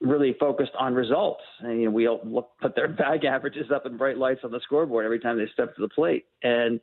[0.01, 1.43] really focused on results.
[1.61, 4.61] And, you know, we look, put their bag averages up in bright lights on the
[4.65, 6.27] scoreboard every time they step to the plate.
[6.43, 6.81] And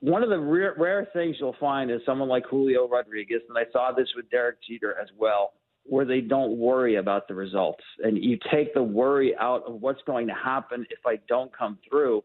[0.00, 3.70] one of the rare, rare things you'll find is someone like Julio Rodriguez, and I
[3.72, 5.52] saw this with Derek Jeter as well,
[5.84, 7.82] where they don't worry about the results.
[8.02, 11.78] And you take the worry out of what's going to happen if I don't come
[11.88, 12.22] through.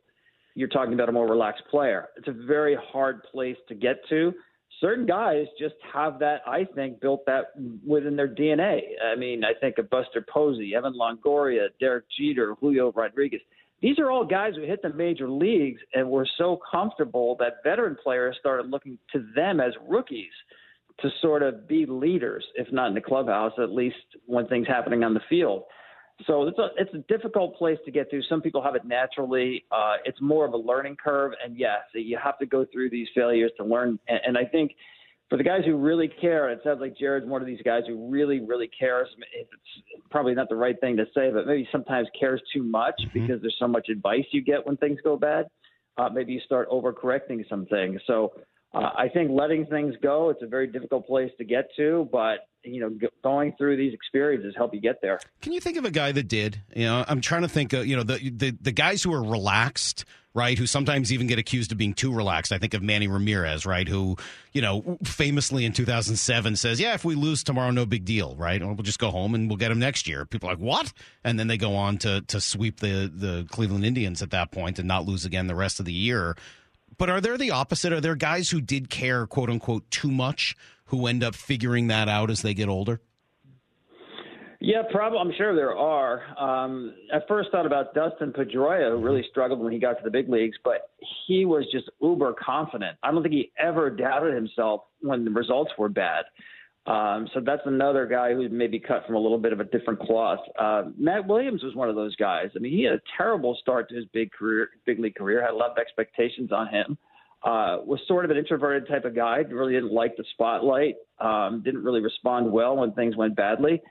[0.55, 2.09] You're talking about a more relaxed player.
[2.15, 4.33] It's a very hard place to get to
[4.79, 7.53] certain guys just have that, I think, built that
[7.85, 8.81] within their DNA.
[9.03, 13.41] I mean, I think of Buster Posey, Evan Longoria, Derek Jeter, Julio Rodriguez.
[13.81, 17.97] These are all guys who hit the major leagues and were so comfortable that veteran
[18.01, 20.31] players started looking to them as rookies
[20.99, 25.03] to sort of be leaders, if not in the clubhouse, at least when things happening
[25.03, 25.63] on the field.
[26.27, 28.21] So it's a it's a difficult place to get to.
[28.29, 29.65] Some people have it naturally.
[29.71, 33.07] Uh, it's more of a learning curve, and yes, you have to go through these
[33.15, 33.99] failures to learn.
[34.07, 34.71] And, and I think
[35.29, 38.09] for the guys who really care, it sounds like Jared's one of these guys who
[38.09, 39.07] really, really cares.
[39.33, 39.49] It's
[40.11, 43.19] probably not the right thing to say, but maybe sometimes cares too much mm-hmm.
[43.19, 45.47] because there's so much advice you get when things go bad.
[45.97, 47.99] Uh, maybe you start overcorrecting some things.
[48.05, 48.33] So
[48.73, 52.47] uh, I think letting things go, it's a very difficult place to get to, but
[52.63, 55.19] you know, going through these experiences help you get there.
[55.41, 56.61] Can you think of a guy that did?
[56.75, 57.73] You know, I'm trying to think.
[57.73, 60.57] Of, you know, the, the the guys who are relaxed, right?
[60.57, 62.51] Who sometimes even get accused of being too relaxed.
[62.53, 63.87] I think of Manny Ramirez, right?
[63.87, 64.15] Who,
[64.53, 68.63] you know, famously in 2007 says, "Yeah, if we lose tomorrow, no big deal, right?
[68.63, 71.37] We'll just go home and we'll get him next year." People are like, "What?" And
[71.37, 74.87] then they go on to to sweep the the Cleveland Indians at that point and
[74.87, 76.35] not lose again the rest of the year.
[76.97, 77.93] But are there the opposite?
[77.93, 82.07] Are there guys who did care, quote unquote, too much who end up figuring that
[82.07, 83.01] out as they get older?
[84.65, 85.19] Yeah, probably.
[85.19, 86.21] I'm sure there are.
[86.39, 90.09] Um, I first thought about Dustin Pedroia, who really struggled when he got to the
[90.09, 90.89] big leagues, but
[91.27, 92.97] he was just uber confident.
[93.03, 96.23] I don't think he ever doubted himself when the results were bad.
[96.85, 100.01] Um, so that's another guy who's maybe cut from a little bit of a different
[100.01, 100.39] cloth.
[100.59, 102.49] Uh, Matt Williams was one of those guys.
[102.55, 105.41] I mean, he had a terrible start to his big career, big league career.
[105.41, 106.97] Had a lot of expectations on him
[107.43, 109.37] uh, was sort of an introverted type of guy.
[109.37, 110.95] Really didn't like the spotlight.
[111.19, 113.81] Um, didn't really respond well when things went badly.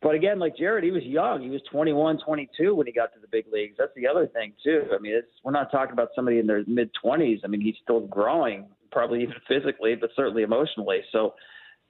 [0.00, 1.42] But again, like Jared, he was young.
[1.42, 3.74] He was 21, 22 when he got to the big leagues.
[3.78, 4.84] That's the other thing too.
[4.94, 7.40] I mean, we're not talking about somebody in their mid 20s.
[7.44, 11.00] I mean, he's still growing, probably even physically, but certainly emotionally.
[11.10, 11.34] So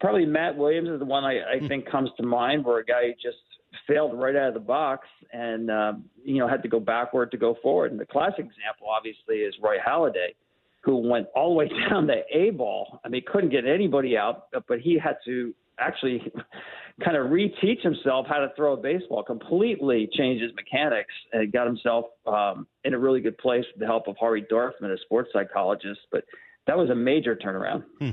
[0.00, 3.14] probably Matt Williams is the one I, I think comes to mind, where a guy
[3.22, 3.38] just
[3.86, 7.36] failed right out of the box and um, you know had to go backward to
[7.36, 7.90] go forward.
[7.90, 10.34] And the classic example, obviously, is Roy Halladay,
[10.82, 13.00] who went all the way down the A ball.
[13.04, 16.20] I mean, couldn't get anybody out, but he had to actually
[17.04, 21.66] kind of reteach himself how to throw a baseball, completely change his mechanics, and got
[21.66, 25.30] himself um, in a really good place with the help of Harvey Dorfman, a sports
[25.32, 26.00] psychologist.
[26.10, 26.24] But
[26.66, 27.84] that was a major turnaround.
[27.98, 28.10] Hmm.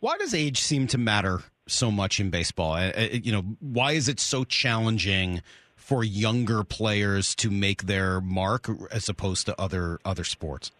[0.00, 2.80] Why does age seem to matter so much in baseball?
[3.12, 5.42] You know, why is it so challenging
[5.74, 10.70] for younger players to make their mark as opposed to other other sports?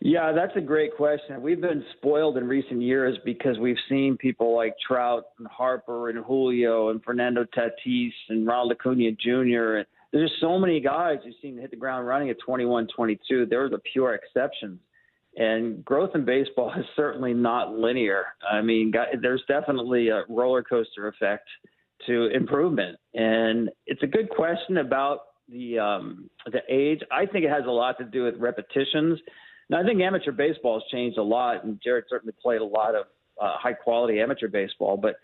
[0.00, 1.40] Yeah, that's a great question.
[1.40, 6.24] We've been spoiled in recent years because we've seen people like Trout and Harper and
[6.24, 9.88] Julio and Fernando Tatis and Ronald Acuna Jr.
[10.12, 13.46] There's just so many guys who seem to hit the ground running at 21, 22.
[13.46, 14.80] They're the pure exceptions.
[15.36, 18.24] And growth in baseball is certainly not linear.
[18.50, 21.48] I mean, there's definitely a roller coaster effect
[22.06, 22.98] to improvement.
[23.14, 27.00] And it's a good question about the um, the age.
[27.10, 29.20] I think it has a lot to do with repetitions.
[29.68, 32.94] Now, I think amateur baseball has changed a lot, and Jared certainly played a lot
[32.94, 33.06] of
[33.40, 35.16] uh, high quality amateur baseball, but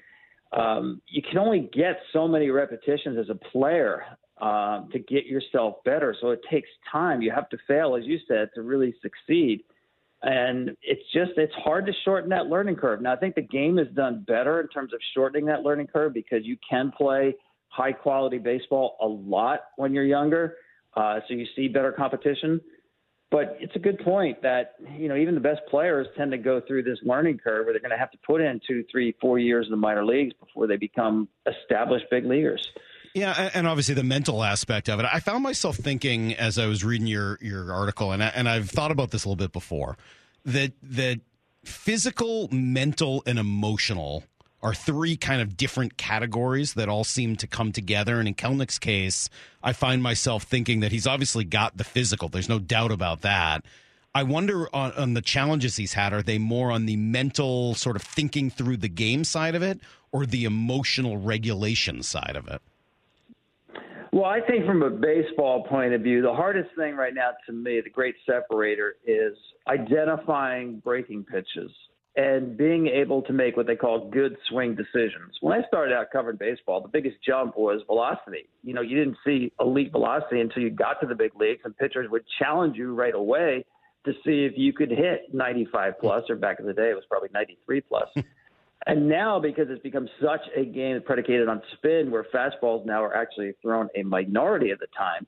[0.59, 4.05] um, you can only get so many repetitions as a player
[4.41, 6.15] um, to get yourself better.
[6.21, 7.23] So it takes time.
[7.23, 9.63] You have to fail, as you said, to really succeed.
[10.23, 13.03] And it's just it's hard to shorten that learning curve.
[13.03, 16.15] Now I think the game has done better in terms of shortening that learning curve
[16.15, 17.35] because you can play
[17.69, 20.57] high quality baseball a lot when you're younger,
[20.95, 22.61] uh, so you see better competition.
[23.33, 26.61] But it's a good point that you know even the best players tend to go
[26.61, 29.39] through this learning curve where they're going to have to put in two, three, four
[29.39, 32.71] years in the minor leagues before they become established big leaguers.
[33.15, 35.07] Yeah, and obviously the mental aspect of it.
[35.11, 38.71] I found myself thinking as I was reading your your article, and I, and I've
[38.71, 39.99] thought about this a little bit before
[40.45, 41.21] that that
[41.65, 44.25] physical, mental, and emotional
[44.63, 48.19] are three kind of different categories that all seem to come together.
[48.19, 49.29] And in Kelenic's case,
[49.63, 52.29] I find myself thinking that he's obviously got the physical.
[52.29, 53.65] There's no doubt about that.
[54.15, 57.97] I wonder on, on, the challenges he's had, are they more on the mental sort
[57.97, 59.81] of thinking through the game side of it
[60.13, 62.61] or the emotional regulation side of it?
[64.13, 67.53] Well, I think from a baseball point of view, the hardest thing right now to
[67.53, 69.35] me, the great separator, is
[69.67, 71.71] identifying breaking pitches
[72.15, 75.33] and being able to make what they call good swing decisions.
[75.41, 78.51] When I started out covering baseball, the biggest jump was velocity.
[78.63, 81.75] You know, you didn't see elite velocity until you got to the big leagues, and
[81.75, 83.65] pitchers would challenge you right away
[84.05, 87.05] to see if you could hit 95 plus, or back in the day, it was
[87.09, 88.09] probably 93 plus.
[88.87, 93.15] And now, because it's become such a game predicated on spin, where fastballs now are
[93.15, 95.27] actually thrown a minority of the time,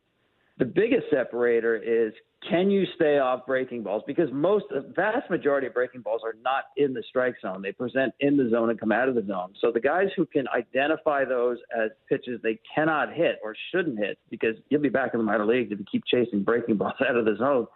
[0.59, 2.12] the biggest separator is
[2.49, 4.03] can you stay off breaking balls?
[4.07, 7.62] Because most, the vast majority of breaking balls are not in the strike zone.
[7.62, 9.55] They present in the zone and come out of the zone.
[9.61, 14.19] So the guys who can identify those as pitches they cannot hit or shouldn't hit,
[14.31, 17.17] because you'll be back in the minor leagues if you keep chasing breaking balls out
[17.17, 17.67] of the zone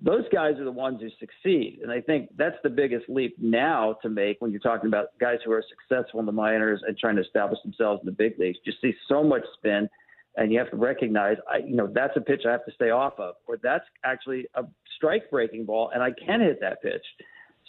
[0.00, 1.80] those guys are the ones who succeed.
[1.82, 5.38] And I think that's the biggest leap now to make when you're talking about guys
[5.44, 8.58] who are successful in the minors and trying to establish themselves in the big leagues.
[8.64, 9.88] You see so much spin,
[10.36, 12.90] and you have to recognize, I, you know, that's a pitch I have to stay
[12.90, 14.64] off of, or that's actually a
[14.96, 17.04] strike breaking ball, and I can hit that pitch.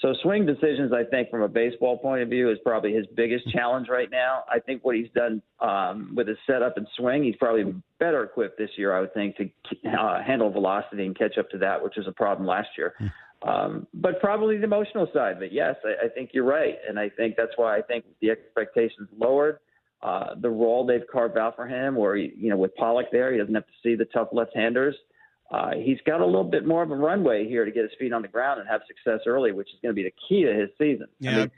[0.01, 3.49] So swing decisions, I think, from a baseball point of view, is probably his biggest
[3.49, 4.43] challenge right now.
[4.47, 8.59] I think what he's done um, with his setup and swing, he's probably better equipped
[8.59, 9.49] this year, I would think, to
[9.89, 12.93] uh, handle velocity and catch up to that, which was a problem last year.
[12.99, 13.07] Hmm.
[13.49, 15.37] Um, but probably the emotional side.
[15.39, 18.29] But yes, I, I think you're right, and I think that's why I think the
[18.29, 19.59] expectations lowered.
[20.03, 23.39] Uh, the role they've carved out for him, he, you know, with Pollock there, he
[23.39, 25.07] doesn't have to see the tough left-handers uh,
[25.49, 28.11] Uh, he's got a little bit more of a runway here to get his feet
[28.11, 30.53] on the ground and have success early, which is going to be the key to
[30.53, 31.07] his season.
[31.19, 31.31] Yeah.
[31.31, 31.51] I mean,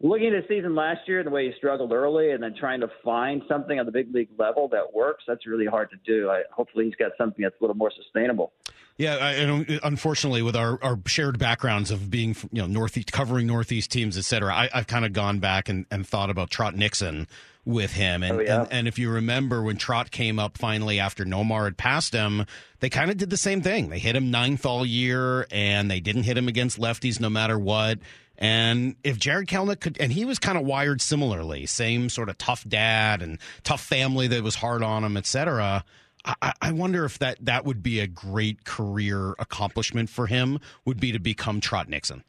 [0.00, 2.80] looking at his season last year and the way he struggled early and then trying
[2.80, 6.30] to find something on the big league level that works, that's really hard to do.
[6.30, 8.52] I, hopefully he's got something that's a little more sustainable.
[8.96, 13.90] Yeah, I, unfortunately, with our, our shared backgrounds of being, you know, northeast covering northeast
[13.90, 17.26] teams, et cetera, I, have kind of gone back and, and thought about Trot Nixon
[17.64, 18.22] with him.
[18.22, 18.60] And, oh, yeah.
[18.62, 22.46] and, and if you remember when Trot came up finally after Nomar had passed him,
[22.80, 23.88] they kind of did the same thing.
[23.88, 27.58] They hit him ninth all year, and they didn't hit him against lefties no matter
[27.58, 27.98] what.
[28.36, 32.36] And if Jared Kelenic could, and he was kind of wired similarly, same sort of
[32.36, 35.84] tough dad and tough family that was hard on him, et cetera.
[36.24, 40.58] I, I wonder if that that would be a great career accomplishment for him.
[40.84, 42.24] Would be to become Trot Nixon.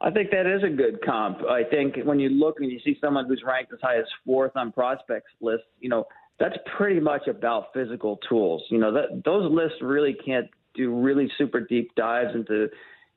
[0.00, 1.38] I think that is a good comp.
[1.44, 4.52] I think when you look and you see someone who's ranked as high as fourth
[4.54, 6.06] on prospects list, you know,
[6.38, 8.62] that's pretty much about physical tools.
[8.70, 12.68] You know, that those lists really can't do really super deep dives into,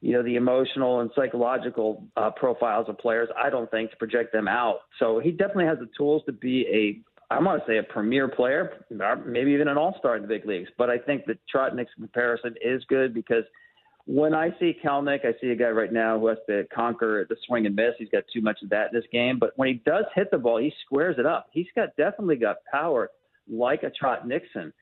[0.01, 3.29] you know, the emotional and psychological uh, profiles of players.
[3.37, 4.79] I don't think to project them out.
[4.97, 8.27] So he definitely has the tools to be a, I want to say a premier
[8.27, 8.83] player,
[9.23, 10.69] maybe even an all-star in the big leagues.
[10.79, 13.43] But I think the Trot Nixon comparison is good because–
[14.05, 17.35] when I see Kelenic, I see a guy right now who has to conquer the
[17.45, 17.93] swing and miss.
[17.97, 19.37] He's got too much of that in this game.
[19.39, 21.47] But when he does hit the ball, he squares it up.
[21.51, 23.09] He's got definitely got power
[23.47, 24.73] like a Trot Nixon.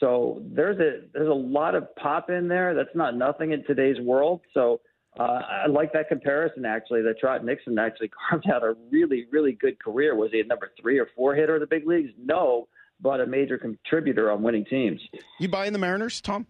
[0.00, 2.74] So there's a there's a lot of pop in there.
[2.74, 4.40] That's not nothing in today's world.
[4.54, 4.80] So
[5.18, 7.02] uh, I like that comparison actually.
[7.02, 10.14] That Trot Nixon actually carved out a really really good career.
[10.14, 12.10] Was he a number three or four hitter of the big leagues?
[12.22, 12.68] No,
[13.00, 15.00] but a major contributor on winning teams.
[15.40, 16.46] You buying the Mariners, Tom?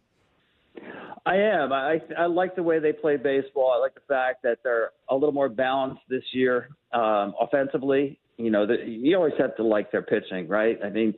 [1.27, 1.73] I am.
[1.73, 3.73] I I like the way they play baseball.
[3.77, 8.19] I like the fact that they're a little more balanced this year um, offensively.
[8.37, 10.79] You know, the, you always have to like their pitching, right?
[10.83, 11.13] I mean,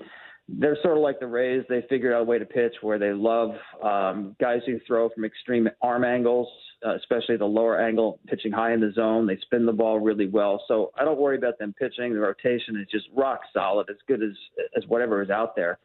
[0.48, 1.64] they're sort of like the Rays.
[1.68, 3.50] They figured out a way to pitch where they love
[3.84, 6.48] um, guys who throw from extreme arm angles,
[6.84, 9.26] uh, especially the lower angle, pitching high in the zone.
[9.26, 10.62] They spin the ball really well.
[10.66, 12.14] So I don't worry about them pitching.
[12.14, 14.36] The rotation is just rock solid, as good as
[14.76, 15.78] as whatever is out there.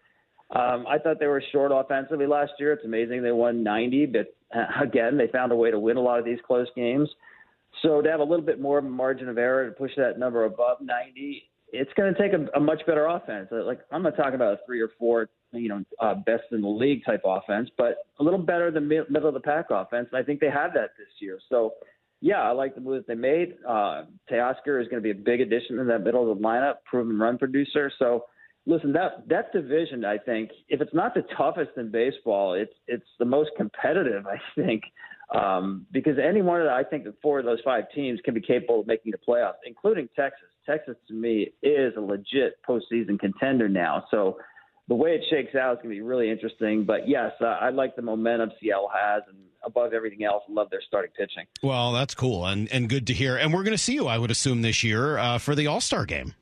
[0.51, 2.73] Um, I thought they were short offensively last year.
[2.73, 6.01] It's amazing they won 90, but uh, again, they found a way to win a
[6.01, 7.09] lot of these close games.
[7.81, 10.77] So to have a little bit more margin of error to push that number above
[10.81, 13.49] 90, it's going to take a, a much better offense.
[13.51, 16.61] Uh, like I'm not talking about a three or four, you know, uh, best in
[16.61, 20.07] the league type offense, but a little better than mid- middle of the pack offense.
[20.11, 21.39] And I think they have that this year.
[21.49, 21.73] So
[22.21, 23.55] yeah, I like the moves they made.
[23.67, 26.75] Uh, Teoscar is going to be a big addition in that middle of the lineup,
[26.85, 27.91] proven run producer.
[27.99, 28.25] So
[28.65, 33.05] listen, that that division, I think, if it's not the toughest in baseball, it's it's
[33.19, 34.25] the most competitive.
[34.27, 34.83] I think
[35.33, 38.33] um, because any one of the, I think the four of those five teams can
[38.33, 40.47] be capable of making the playoffs, including Texas.
[40.65, 44.03] Texas to me is a legit postseason contender now.
[44.09, 44.37] So
[44.87, 46.85] the way it shakes out is going to be really interesting.
[46.85, 50.81] But yes, uh, I like the momentum Seattle has, and above everything else, love their
[50.87, 51.45] starting pitching.
[51.61, 53.37] Well, that's cool and and good to hear.
[53.37, 55.81] And we're going to see you, I would assume, this year uh, for the All
[55.81, 56.33] Star game.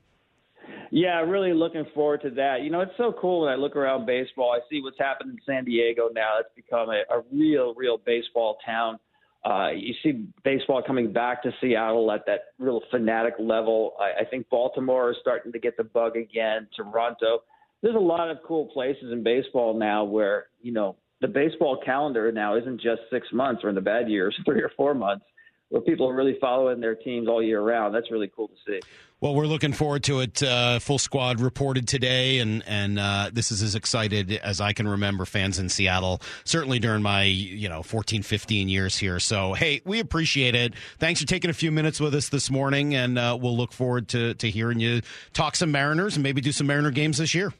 [0.95, 2.61] Yeah, really looking forward to that.
[2.61, 4.51] You know, it's so cool when I look around baseball.
[4.55, 6.33] I see what's happened in San Diego now.
[6.39, 8.99] It's become a, a real, real baseball town.
[9.43, 13.93] Uh, you see baseball coming back to Seattle at that real fanatic level.
[13.99, 16.67] I, I think Baltimore is starting to get the bug again.
[16.75, 17.39] Toronto.
[17.81, 22.31] There's a lot of cool places in baseball now where you know the baseball calendar
[22.31, 25.25] now isn't just six months or in the bad years, three or four months
[25.73, 27.95] where people are really following their teams all year round.
[27.95, 28.79] That's really cool to see.
[29.21, 30.43] Well, we're looking forward to it.
[30.43, 34.87] Uh, full squad reported today, and and uh, this is as excited as I can
[34.87, 36.21] remember fans in Seattle.
[36.43, 39.19] Certainly during my you know 14, 15 years here.
[39.19, 40.75] So hey, we appreciate it.
[40.99, 44.09] Thanks for taking a few minutes with us this morning, and uh, we'll look forward
[44.09, 45.01] to to hearing you
[45.33, 47.51] talk some Mariners and maybe do some Mariner games this year.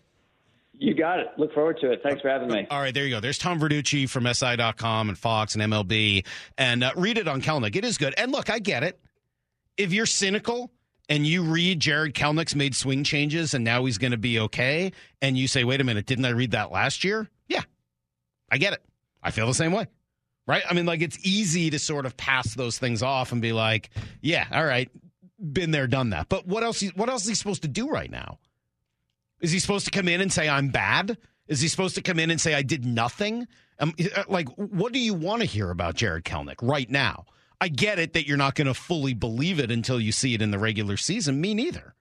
[0.83, 1.27] You got it.
[1.37, 2.01] Look forward to it.
[2.03, 2.67] Thanks for having me.
[2.69, 3.21] All right, there you go.
[3.21, 6.25] There's Tom Verducci from SI.com and Fox and MLB.
[6.57, 7.77] And uh, read it on Kelenic.
[7.77, 8.13] It is good.
[8.17, 8.99] And look, I get it.
[9.77, 10.73] If you're cynical
[11.07, 14.91] and you read Jared Kelenic's made swing changes and now he's going to be okay,
[15.21, 17.29] and you say, wait a minute, didn't I read that last year?
[17.47, 17.61] Yeah,
[18.51, 18.83] I get it.
[19.23, 19.87] I feel the same way.
[20.47, 20.63] Right?
[20.69, 23.89] I mean, like, it's easy to sort of pass those things off and be like,
[24.19, 24.91] yeah, all right,
[25.39, 26.27] been there, done that.
[26.27, 26.83] But what else?
[26.95, 28.39] What else is he supposed to do right now?
[29.43, 31.17] Is he supposed to come in and say I'm bad?
[31.47, 33.45] Is he supposed to come in and say I did nothing?
[33.77, 37.25] Um, uh, like, what do you want to hear about Jared Kelenic right now?
[37.59, 40.41] I get it that you're not going to fully believe it until you see it
[40.41, 41.41] in the regular season.
[41.41, 41.93] Me neither.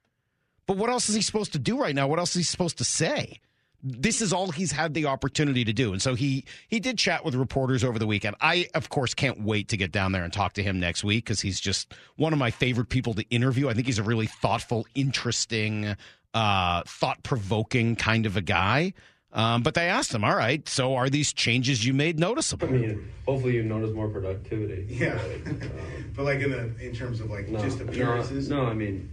[0.66, 2.06] But what else is he supposed to do right now?
[2.06, 3.40] What else is he supposed to say?
[3.82, 5.92] This is all he's had the opportunity to do.
[5.92, 8.36] And so he he did chat with reporters over the weekend.
[8.40, 11.26] I of course can't wait to get down there and talk to him next week
[11.26, 13.68] cuz he's just one of my favorite people to interview.
[13.68, 15.96] I think he's a really thoughtful, interesting
[16.34, 18.92] uh, thought provoking kind of a guy.
[19.34, 22.68] Um, but they asked him, all right, so are these changes you made noticeable?
[22.68, 24.86] I mean, hopefully you notice more productivity.
[24.90, 25.14] Yeah.
[25.14, 28.50] Like, um, but like in the in terms of like no, just appearances?
[28.50, 29.08] No, no, I mean,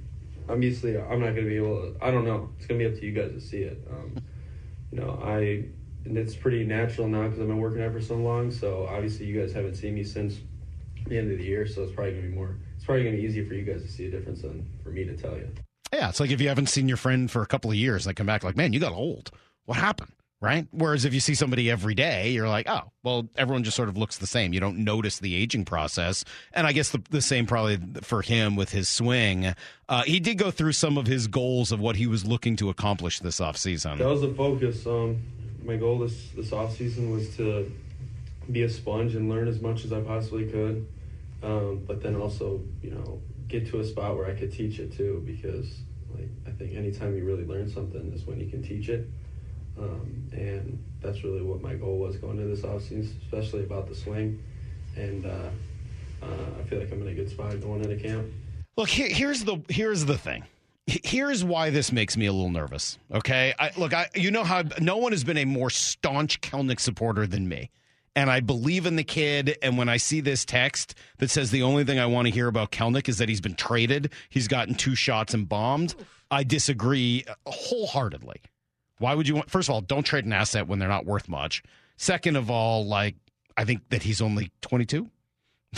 [0.50, 2.50] obviously I'm not going to be able to, I don't know.
[2.58, 3.82] It's going to be up to you guys to see it.
[3.90, 4.18] Um,
[4.92, 5.66] you know, I,
[6.04, 8.52] and it's pretty natural now because I've been working out for so long.
[8.52, 10.38] So obviously you guys haven't seen me since
[11.08, 11.66] the end of the year.
[11.66, 13.64] So it's probably going to be more, it's probably going to be easier for you
[13.64, 15.50] guys to see a difference than for me to tell you.
[15.94, 18.14] Yeah, it's like if you haven't seen your friend for a couple of years, they
[18.14, 19.32] come back like, man, you got old.
[19.66, 20.12] What happened?
[20.42, 20.68] Right?
[20.72, 23.98] Whereas if you see somebody every day, you're like, oh, well, everyone just sort of
[23.98, 24.54] looks the same.
[24.54, 26.24] You don't notice the aging process.
[26.54, 29.54] And I guess the, the same probably for him with his swing.
[29.90, 32.70] Uh, he did go through some of his goals of what he was looking to
[32.70, 33.98] accomplish this offseason.
[33.98, 34.88] That was the focus.
[34.88, 35.18] Um,
[35.66, 37.70] my goal this, this offseason was to
[38.50, 40.88] be a sponge and learn as much as I possibly could.
[41.44, 44.96] um, but then also you know get to a spot where I could teach it
[44.96, 45.68] too because
[46.14, 49.10] like I think anytime you really learn something is when you can teach it.
[49.78, 53.96] Um, and that's really what my goal was going into this offseason, especially about the
[53.96, 54.44] swing.
[54.98, 55.50] And uh,
[56.22, 56.26] uh,
[56.60, 58.28] I feel like I'm in a good spot going into camp.
[58.76, 60.44] Look, here, here's the here's the thing.
[60.88, 62.98] Here's why this makes me a little nervous.
[63.14, 66.80] Okay, I, look, I you know how no one has been a more staunch Kelenic
[66.80, 67.70] supporter than me,
[68.16, 69.58] and I believe in the kid.
[69.62, 72.48] And when I see this text that says the only thing I want to hear
[72.48, 75.96] about Kelenic is that he's been traded, he's gotten two shots and bombed,
[76.32, 78.42] I disagree wholeheartedly.
[79.00, 79.50] Why would you want?
[79.50, 81.64] First of all, don't trade an asset when they're not worth much.
[81.98, 83.16] Second of all, like
[83.58, 85.10] I think that he's only 22.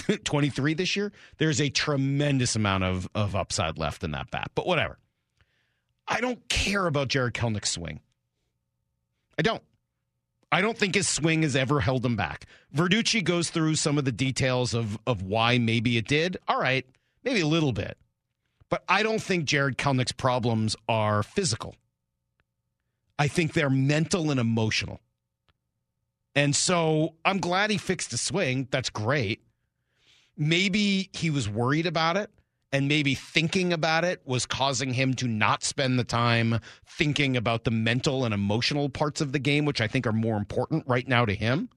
[0.23, 4.51] 23 this year, there's a tremendous amount of, of upside left in that bat.
[4.55, 4.97] But whatever.
[6.07, 7.99] I don't care about Jared Kelenic's swing.
[9.37, 9.61] I don't.
[10.51, 12.45] I don't think his swing has ever held him back.
[12.75, 16.37] Verducci goes through some of the details of, of why maybe it did.
[16.47, 16.85] All right,
[17.23, 17.97] maybe a little bit.
[18.69, 21.75] But I don't think Jared Kelenic's problems are physical.
[23.17, 24.99] I think they're mental and emotional.
[26.35, 28.67] And so I'm glad he fixed the swing.
[28.71, 29.41] That's great
[30.37, 32.29] maybe he was worried about it
[32.71, 37.63] and maybe thinking about it was causing him to not spend the time thinking about
[37.63, 41.07] the mental and emotional parts of the game which i think are more important right
[41.07, 41.69] now to him.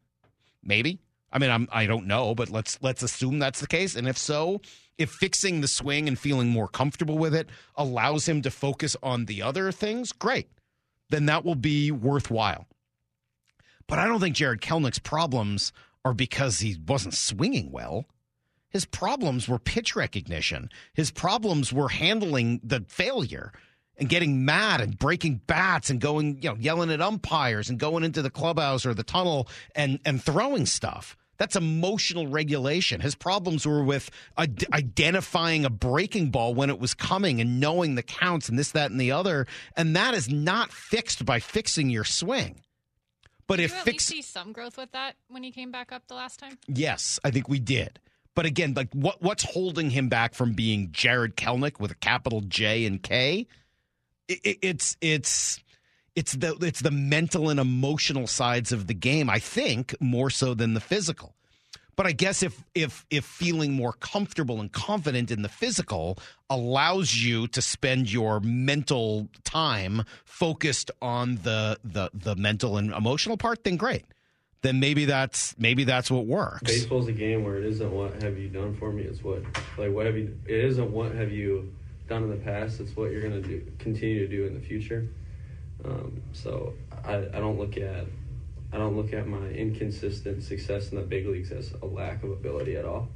[0.62, 1.00] Maybe.
[1.32, 3.96] I mean I'm, i don't know but let's let's assume that's the case.
[3.96, 4.60] And if so
[4.96, 9.24] if fixing the swing and feeling more comfortable with it allows him to focus on
[9.24, 10.48] the other things great.
[11.10, 12.66] Then that will be worthwhile.
[13.86, 15.72] But i don't think Jared kelenic's problems
[16.04, 18.06] are because he wasn't swinging well
[18.74, 20.68] his problems were pitch recognition.
[20.94, 23.52] His problems were handling the failure
[23.96, 28.02] and getting mad and breaking bats and going, you know, yelling at umpires and going
[28.02, 31.16] into the clubhouse or the tunnel and and throwing stuff.
[31.36, 33.00] That's emotional regulation.
[33.00, 38.02] His problems were with identifying a breaking ball when it was coming and knowing the
[38.02, 39.46] counts and this, that, and the other.
[39.76, 42.60] And that is not fixed by fixing your swing.
[43.46, 45.70] But did if you at fix, least see some growth with that when he came
[45.70, 46.58] back up the last time.
[46.66, 48.00] yes, I think we did.
[48.34, 52.40] But again, like what what's holding him back from being Jared Kelenic with a capital
[52.42, 53.46] J and K?
[54.28, 55.62] It, it, it's it's
[56.16, 59.30] it's the it's the mental and emotional sides of the game.
[59.30, 61.34] I think more so than the physical.
[61.96, 66.18] But I guess if if if feeling more comfortable and confident in the physical
[66.50, 73.36] allows you to spend your mental time focused on the the the mental and emotional
[73.36, 74.04] part, then great
[74.64, 76.62] then maybe that's maybe that's what works.
[76.62, 79.42] Baseball's a game where it isn't what have you done for me, it's what
[79.76, 81.70] like what have you it isn't what have you
[82.08, 85.06] done in the past, it's what you're gonna do continue to do in the future.
[85.84, 86.72] Um, so
[87.04, 88.06] I, I don't look at
[88.72, 92.30] I don't look at my inconsistent success in the big leagues as a lack of
[92.30, 93.10] ability at all.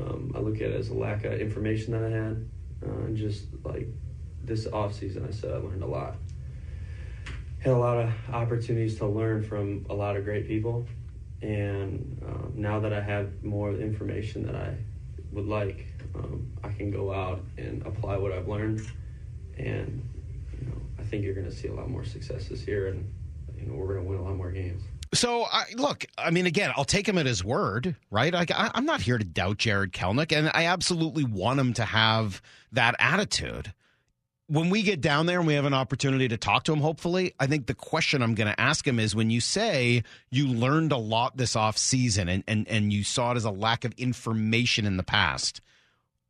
[0.00, 2.48] Um, I look at it as a lack of information that I had,
[2.86, 3.86] uh, and just like
[4.42, 6.16] this off season, I said I learned a lot
[7.60, 10.86] had a lot of opportunities to learn from a lot of great people.
[11.42, 14.76] And um, now that I have more information that I
[15.32, 18.80] would like, um, I can go out and apply what I've learned.
[19.58, 20.02] And
[20.58, 23.10] you know, I think you're going to see a lot more successes here, and
[23.58, 24.82] you know, we're going to win a lot more games.
[25.12, 28.32] So, I, look, I mean, again, I'll take him at his word, right?
[28.32, 31.84] I, I, I'm not here to doubt Jared Kelenic, and I absolutely want him to
[31.84, 32.40] have
[32.72, 33.72] that attitude
[34.50, 37.34] when we get down there and we have an opportunity to talk to him, hopefully,
[37.38, 40.90] I think the question I'm going to ask him is when you say you learned
[40.90, 43.92] a lot this off season and, and, and you saw it as a lack of
[43.92, 45.60] information in the past,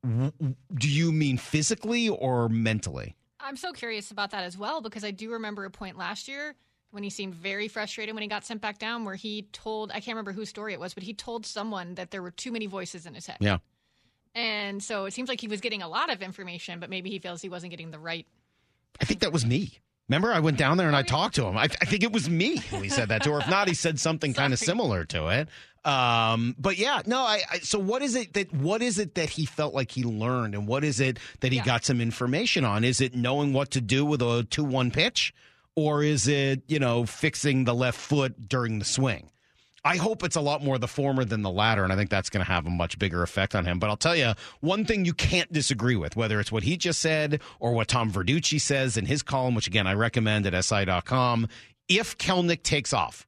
[0.05, 3.17] do you mean physically or mentally?
[3.41, 6.55] I'm so curious about that as well because I do remember a point last year
[6.91, 9.95] when he seemed very frustrated when he got sent back down where he told, I
[9.95, 12.67] can't remember whose story it was, but he told someone that there were too many
[12.67, 13.39] voices in his head.
[13.41, 13.59] Yeah.
[14.35, 17.19] And so it seems like he was getting a lot of information, but maybe he
[17.19, 18.27] feels he wasn't getting the right.
[19.01, 19.81] I think that was me.
[20.09, 21.57] Remember, I went down there and I talked to him.
[21.57, 23.75] I, I think it was me who he said that to, or if not, he
[23.75, 25.49] said something kind of similar to it.
[25.85, 27.21] Um, but yeah, no.
[27.21, 30.03] I, I, so what is it that what is it that he felt like he
[30.03, 31.65] learned, and what is it that he yeah.
[31.65, 32.83] got some information on?
[32.83, 35.33] Is it knowing what to do with a two one pitch,
[35.77, 39.31] or is it you know fixing the left foot during the swing?
[39.85, 42.29] I hope it's a lot more the former than the latter, and I think that's
[42.29, 43.79] going to have a much bigger effect on him.
[43.79, 47.01] But I'll tell you one thing you can't disagree with, whether it's what he just
[47.01, 51.49] said or what Tom Verducci says in his column, which again I recommend at SI.com.
[51.89, 53.27] If Kelenic takes off,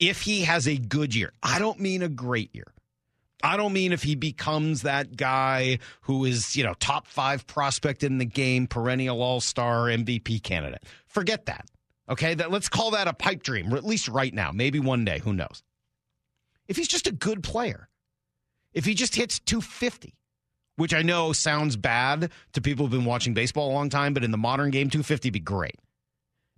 [0.00, 2.72] if he has a good year, I don't mean a great year.
[3.42, 8.02] I don't mean if he becomes that guy who is, you know, top five prospect
[8.02, 10.84] in the game, perennial all star MVP candidate.
[11.06, 11.66] Forget that.
[12.10, 14.50] Okay, that let's call that a pipe dream, or at least right now.
[14.52, 15.62] Maybe one day, who knows?
[16.66, 17.88] If he's just a good player,
[18.72, 20.14] If he just hits 250,
[20.76, 24.22] which I know sounds bad to people who've been watching baseball a long time, but
[24.24, 25.76] in the modern game, 250 would be great.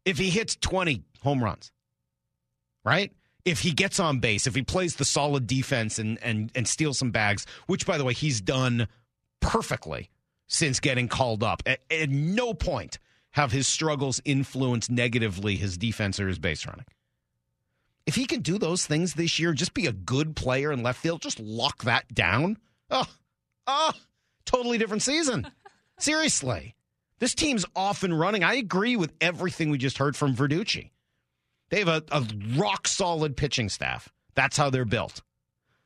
[0.04, 1.72] If he hits 20 home runs,
[2.84, 3.12] right?
[3.44, 6.98] If he gets on base, if he plays the solid defense and and and steals
[6.98, 8.86] some bags, which by the way he's done
[9.40, 10.10] perfectly
[10.46, 11.62] since getting called up.
[11.64, 12.98] At, at no point
[13.32, 16.86] have his struggles influenced negatively his defense or his base running.
[18.06, 21.00] If he can do those things this year, just be a good player in left
[21.00, 22.58] field, just lock that down.
[22.90, 23.06] Oh,
[23.66, 23.92] oh,
[24.44, 25.46] totally different season.
[25.98, 26.74] Seriously.
[27.20, 28.42] This team's off and running.
[28.42, 30.90] I agree with everything we just heard from Verducci.
[31.68, 32.26] They have a, a
[32.56, 34.08] rock solid pitching staff.
[34.34, 35.22] That's how they're built.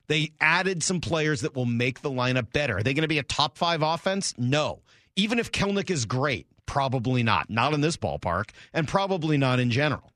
[0.06, 2.78] They added some players that will make the lineup better.
[2.78, 4.34] Are they going to be a top five offense?
[4.38, 4.82] No.
[5.16, 7.50] Even if Kelenic is great, probably not.
[7.50, 10.12] Not in this ballpark, and probably not in general.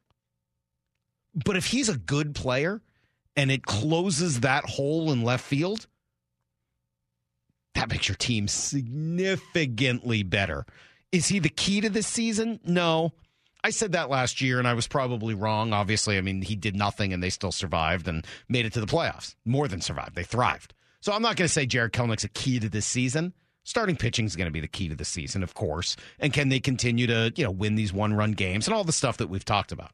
[1.34, 2.80] But if he's a good player
[3.36, 5.86] and it closes that hole in left field,
[7.74, 10.66] that makes your team significantly better.
[11.12, 12.60] Is he the key to this season?
[12.64, 13.12] No.
[13.62, 15.72] I said that last year, and I was probably wrong.
[15.72, 18.86] Obviously, I mean, he did nothing, and they still survived and made it to the
[18.86, 19.34] playoffs.
[19.44, 20.74] More than survived, they thrived.
[21.00, 23.32] So I'm not going to say Jared Kelenic's a key to this season.
[23.68, 25.94] Starting pitching is going to be the key to the season, of course.
[26.18, 29.18] And can they continue to, you know, win these one-run games and all the stuff
[29.18, 29.90] that we've talked about?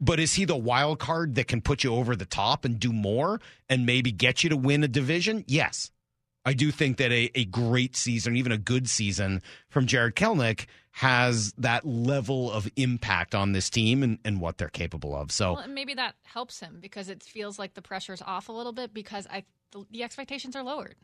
[0.00, 2.92] But is he the wild card that can put you over the top and do
[2.92, 5.44] more and maybe get you to win a division?
[5.46, 5.92] Yes.
[6.44, 10.66] I do think that a, a great season, even a good season from Jared Kelenic
[10.90, 15.30] has that level of impact on this team and, and what they're capable of.
[15.30, 18.72] So well, maybe that helps him because it feels like the pressure's off a little
[18.72, 20.96] bit because I the, the expectations are lowered.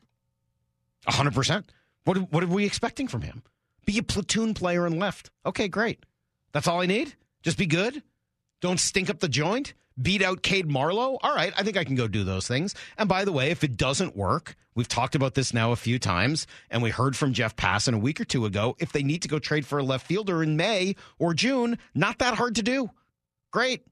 [1.06, 1.70] hundred percent.
[2.04, 3.42] What what are we expecting from him?
[3.84, 5.30] Be a platoon player and left.
[5.44, 6.04] Okay, great.
[6.52, 7.14] That's all I need.
[7.42, 8.02] Just be good.
[8.60, 11.18] Don't stink up the joint beat out Cade Marlowe.
[11.22, 12.74] All right, I think I can go do those things.
[12.96, 15.98] And by the way, if it doesn't work, we've talked about this now a few
[15.98, 18.76] times, and we heard from Jeff Passan a week or two ago.
[18.78, 22.18] If they need to go trade for a left fielder in May or June, not
[22.18, 22.90] that hard to do.
[23.50, 23.84] Great.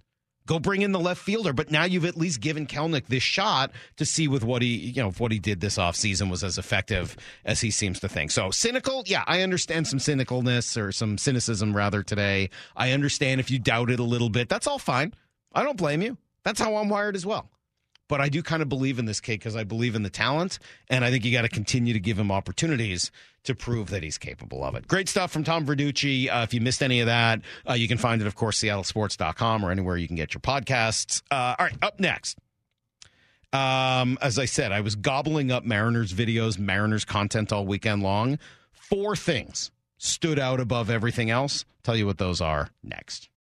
[0.51, 3.71] Go bring in the left fielder, but now you've at least given Kelenic this shot
[3.99, 6.59] to see with what he, you know, if what he did this offseason was as
[6.59, 8.33] effective as he seems to think.
[8.33, 12.51] So cynical, yeah, I understand some cynicalness or some cynicism rather today.
[12.75, 14.49] I understand if you doubt it a little bit.
[14.49, 15.15] That's all fine.
[15.53, 16.17] I don't blame you.
[16.43, 17.49] That's how I'm wired as well.
[18.11, 20.59] But I do kind of believe in this kid because I believe in the talent,
[20.89, 23.13] and I think you got to continue to give him opportunities
[23.45, 24.89] to prove that he's capable of it.
[24.89, 26.29] Great stuff from Tom Verducci.
[26.29, 29.65] Uh, if you missed any of that, uh, you can find it, of course, seattlesports.com
[29.65, 31.23] or anywhere you can get your podcasts.
[31.31, 32.37] Uh, all right, up next.
[33.53, 38.41] Um, as I said, I was gobbling up Mariners videos, Mariners content all weekend long.
[38.73, 41.65] Four things stood out above everything else.
[41.85, 43.31] Tell you what those are next.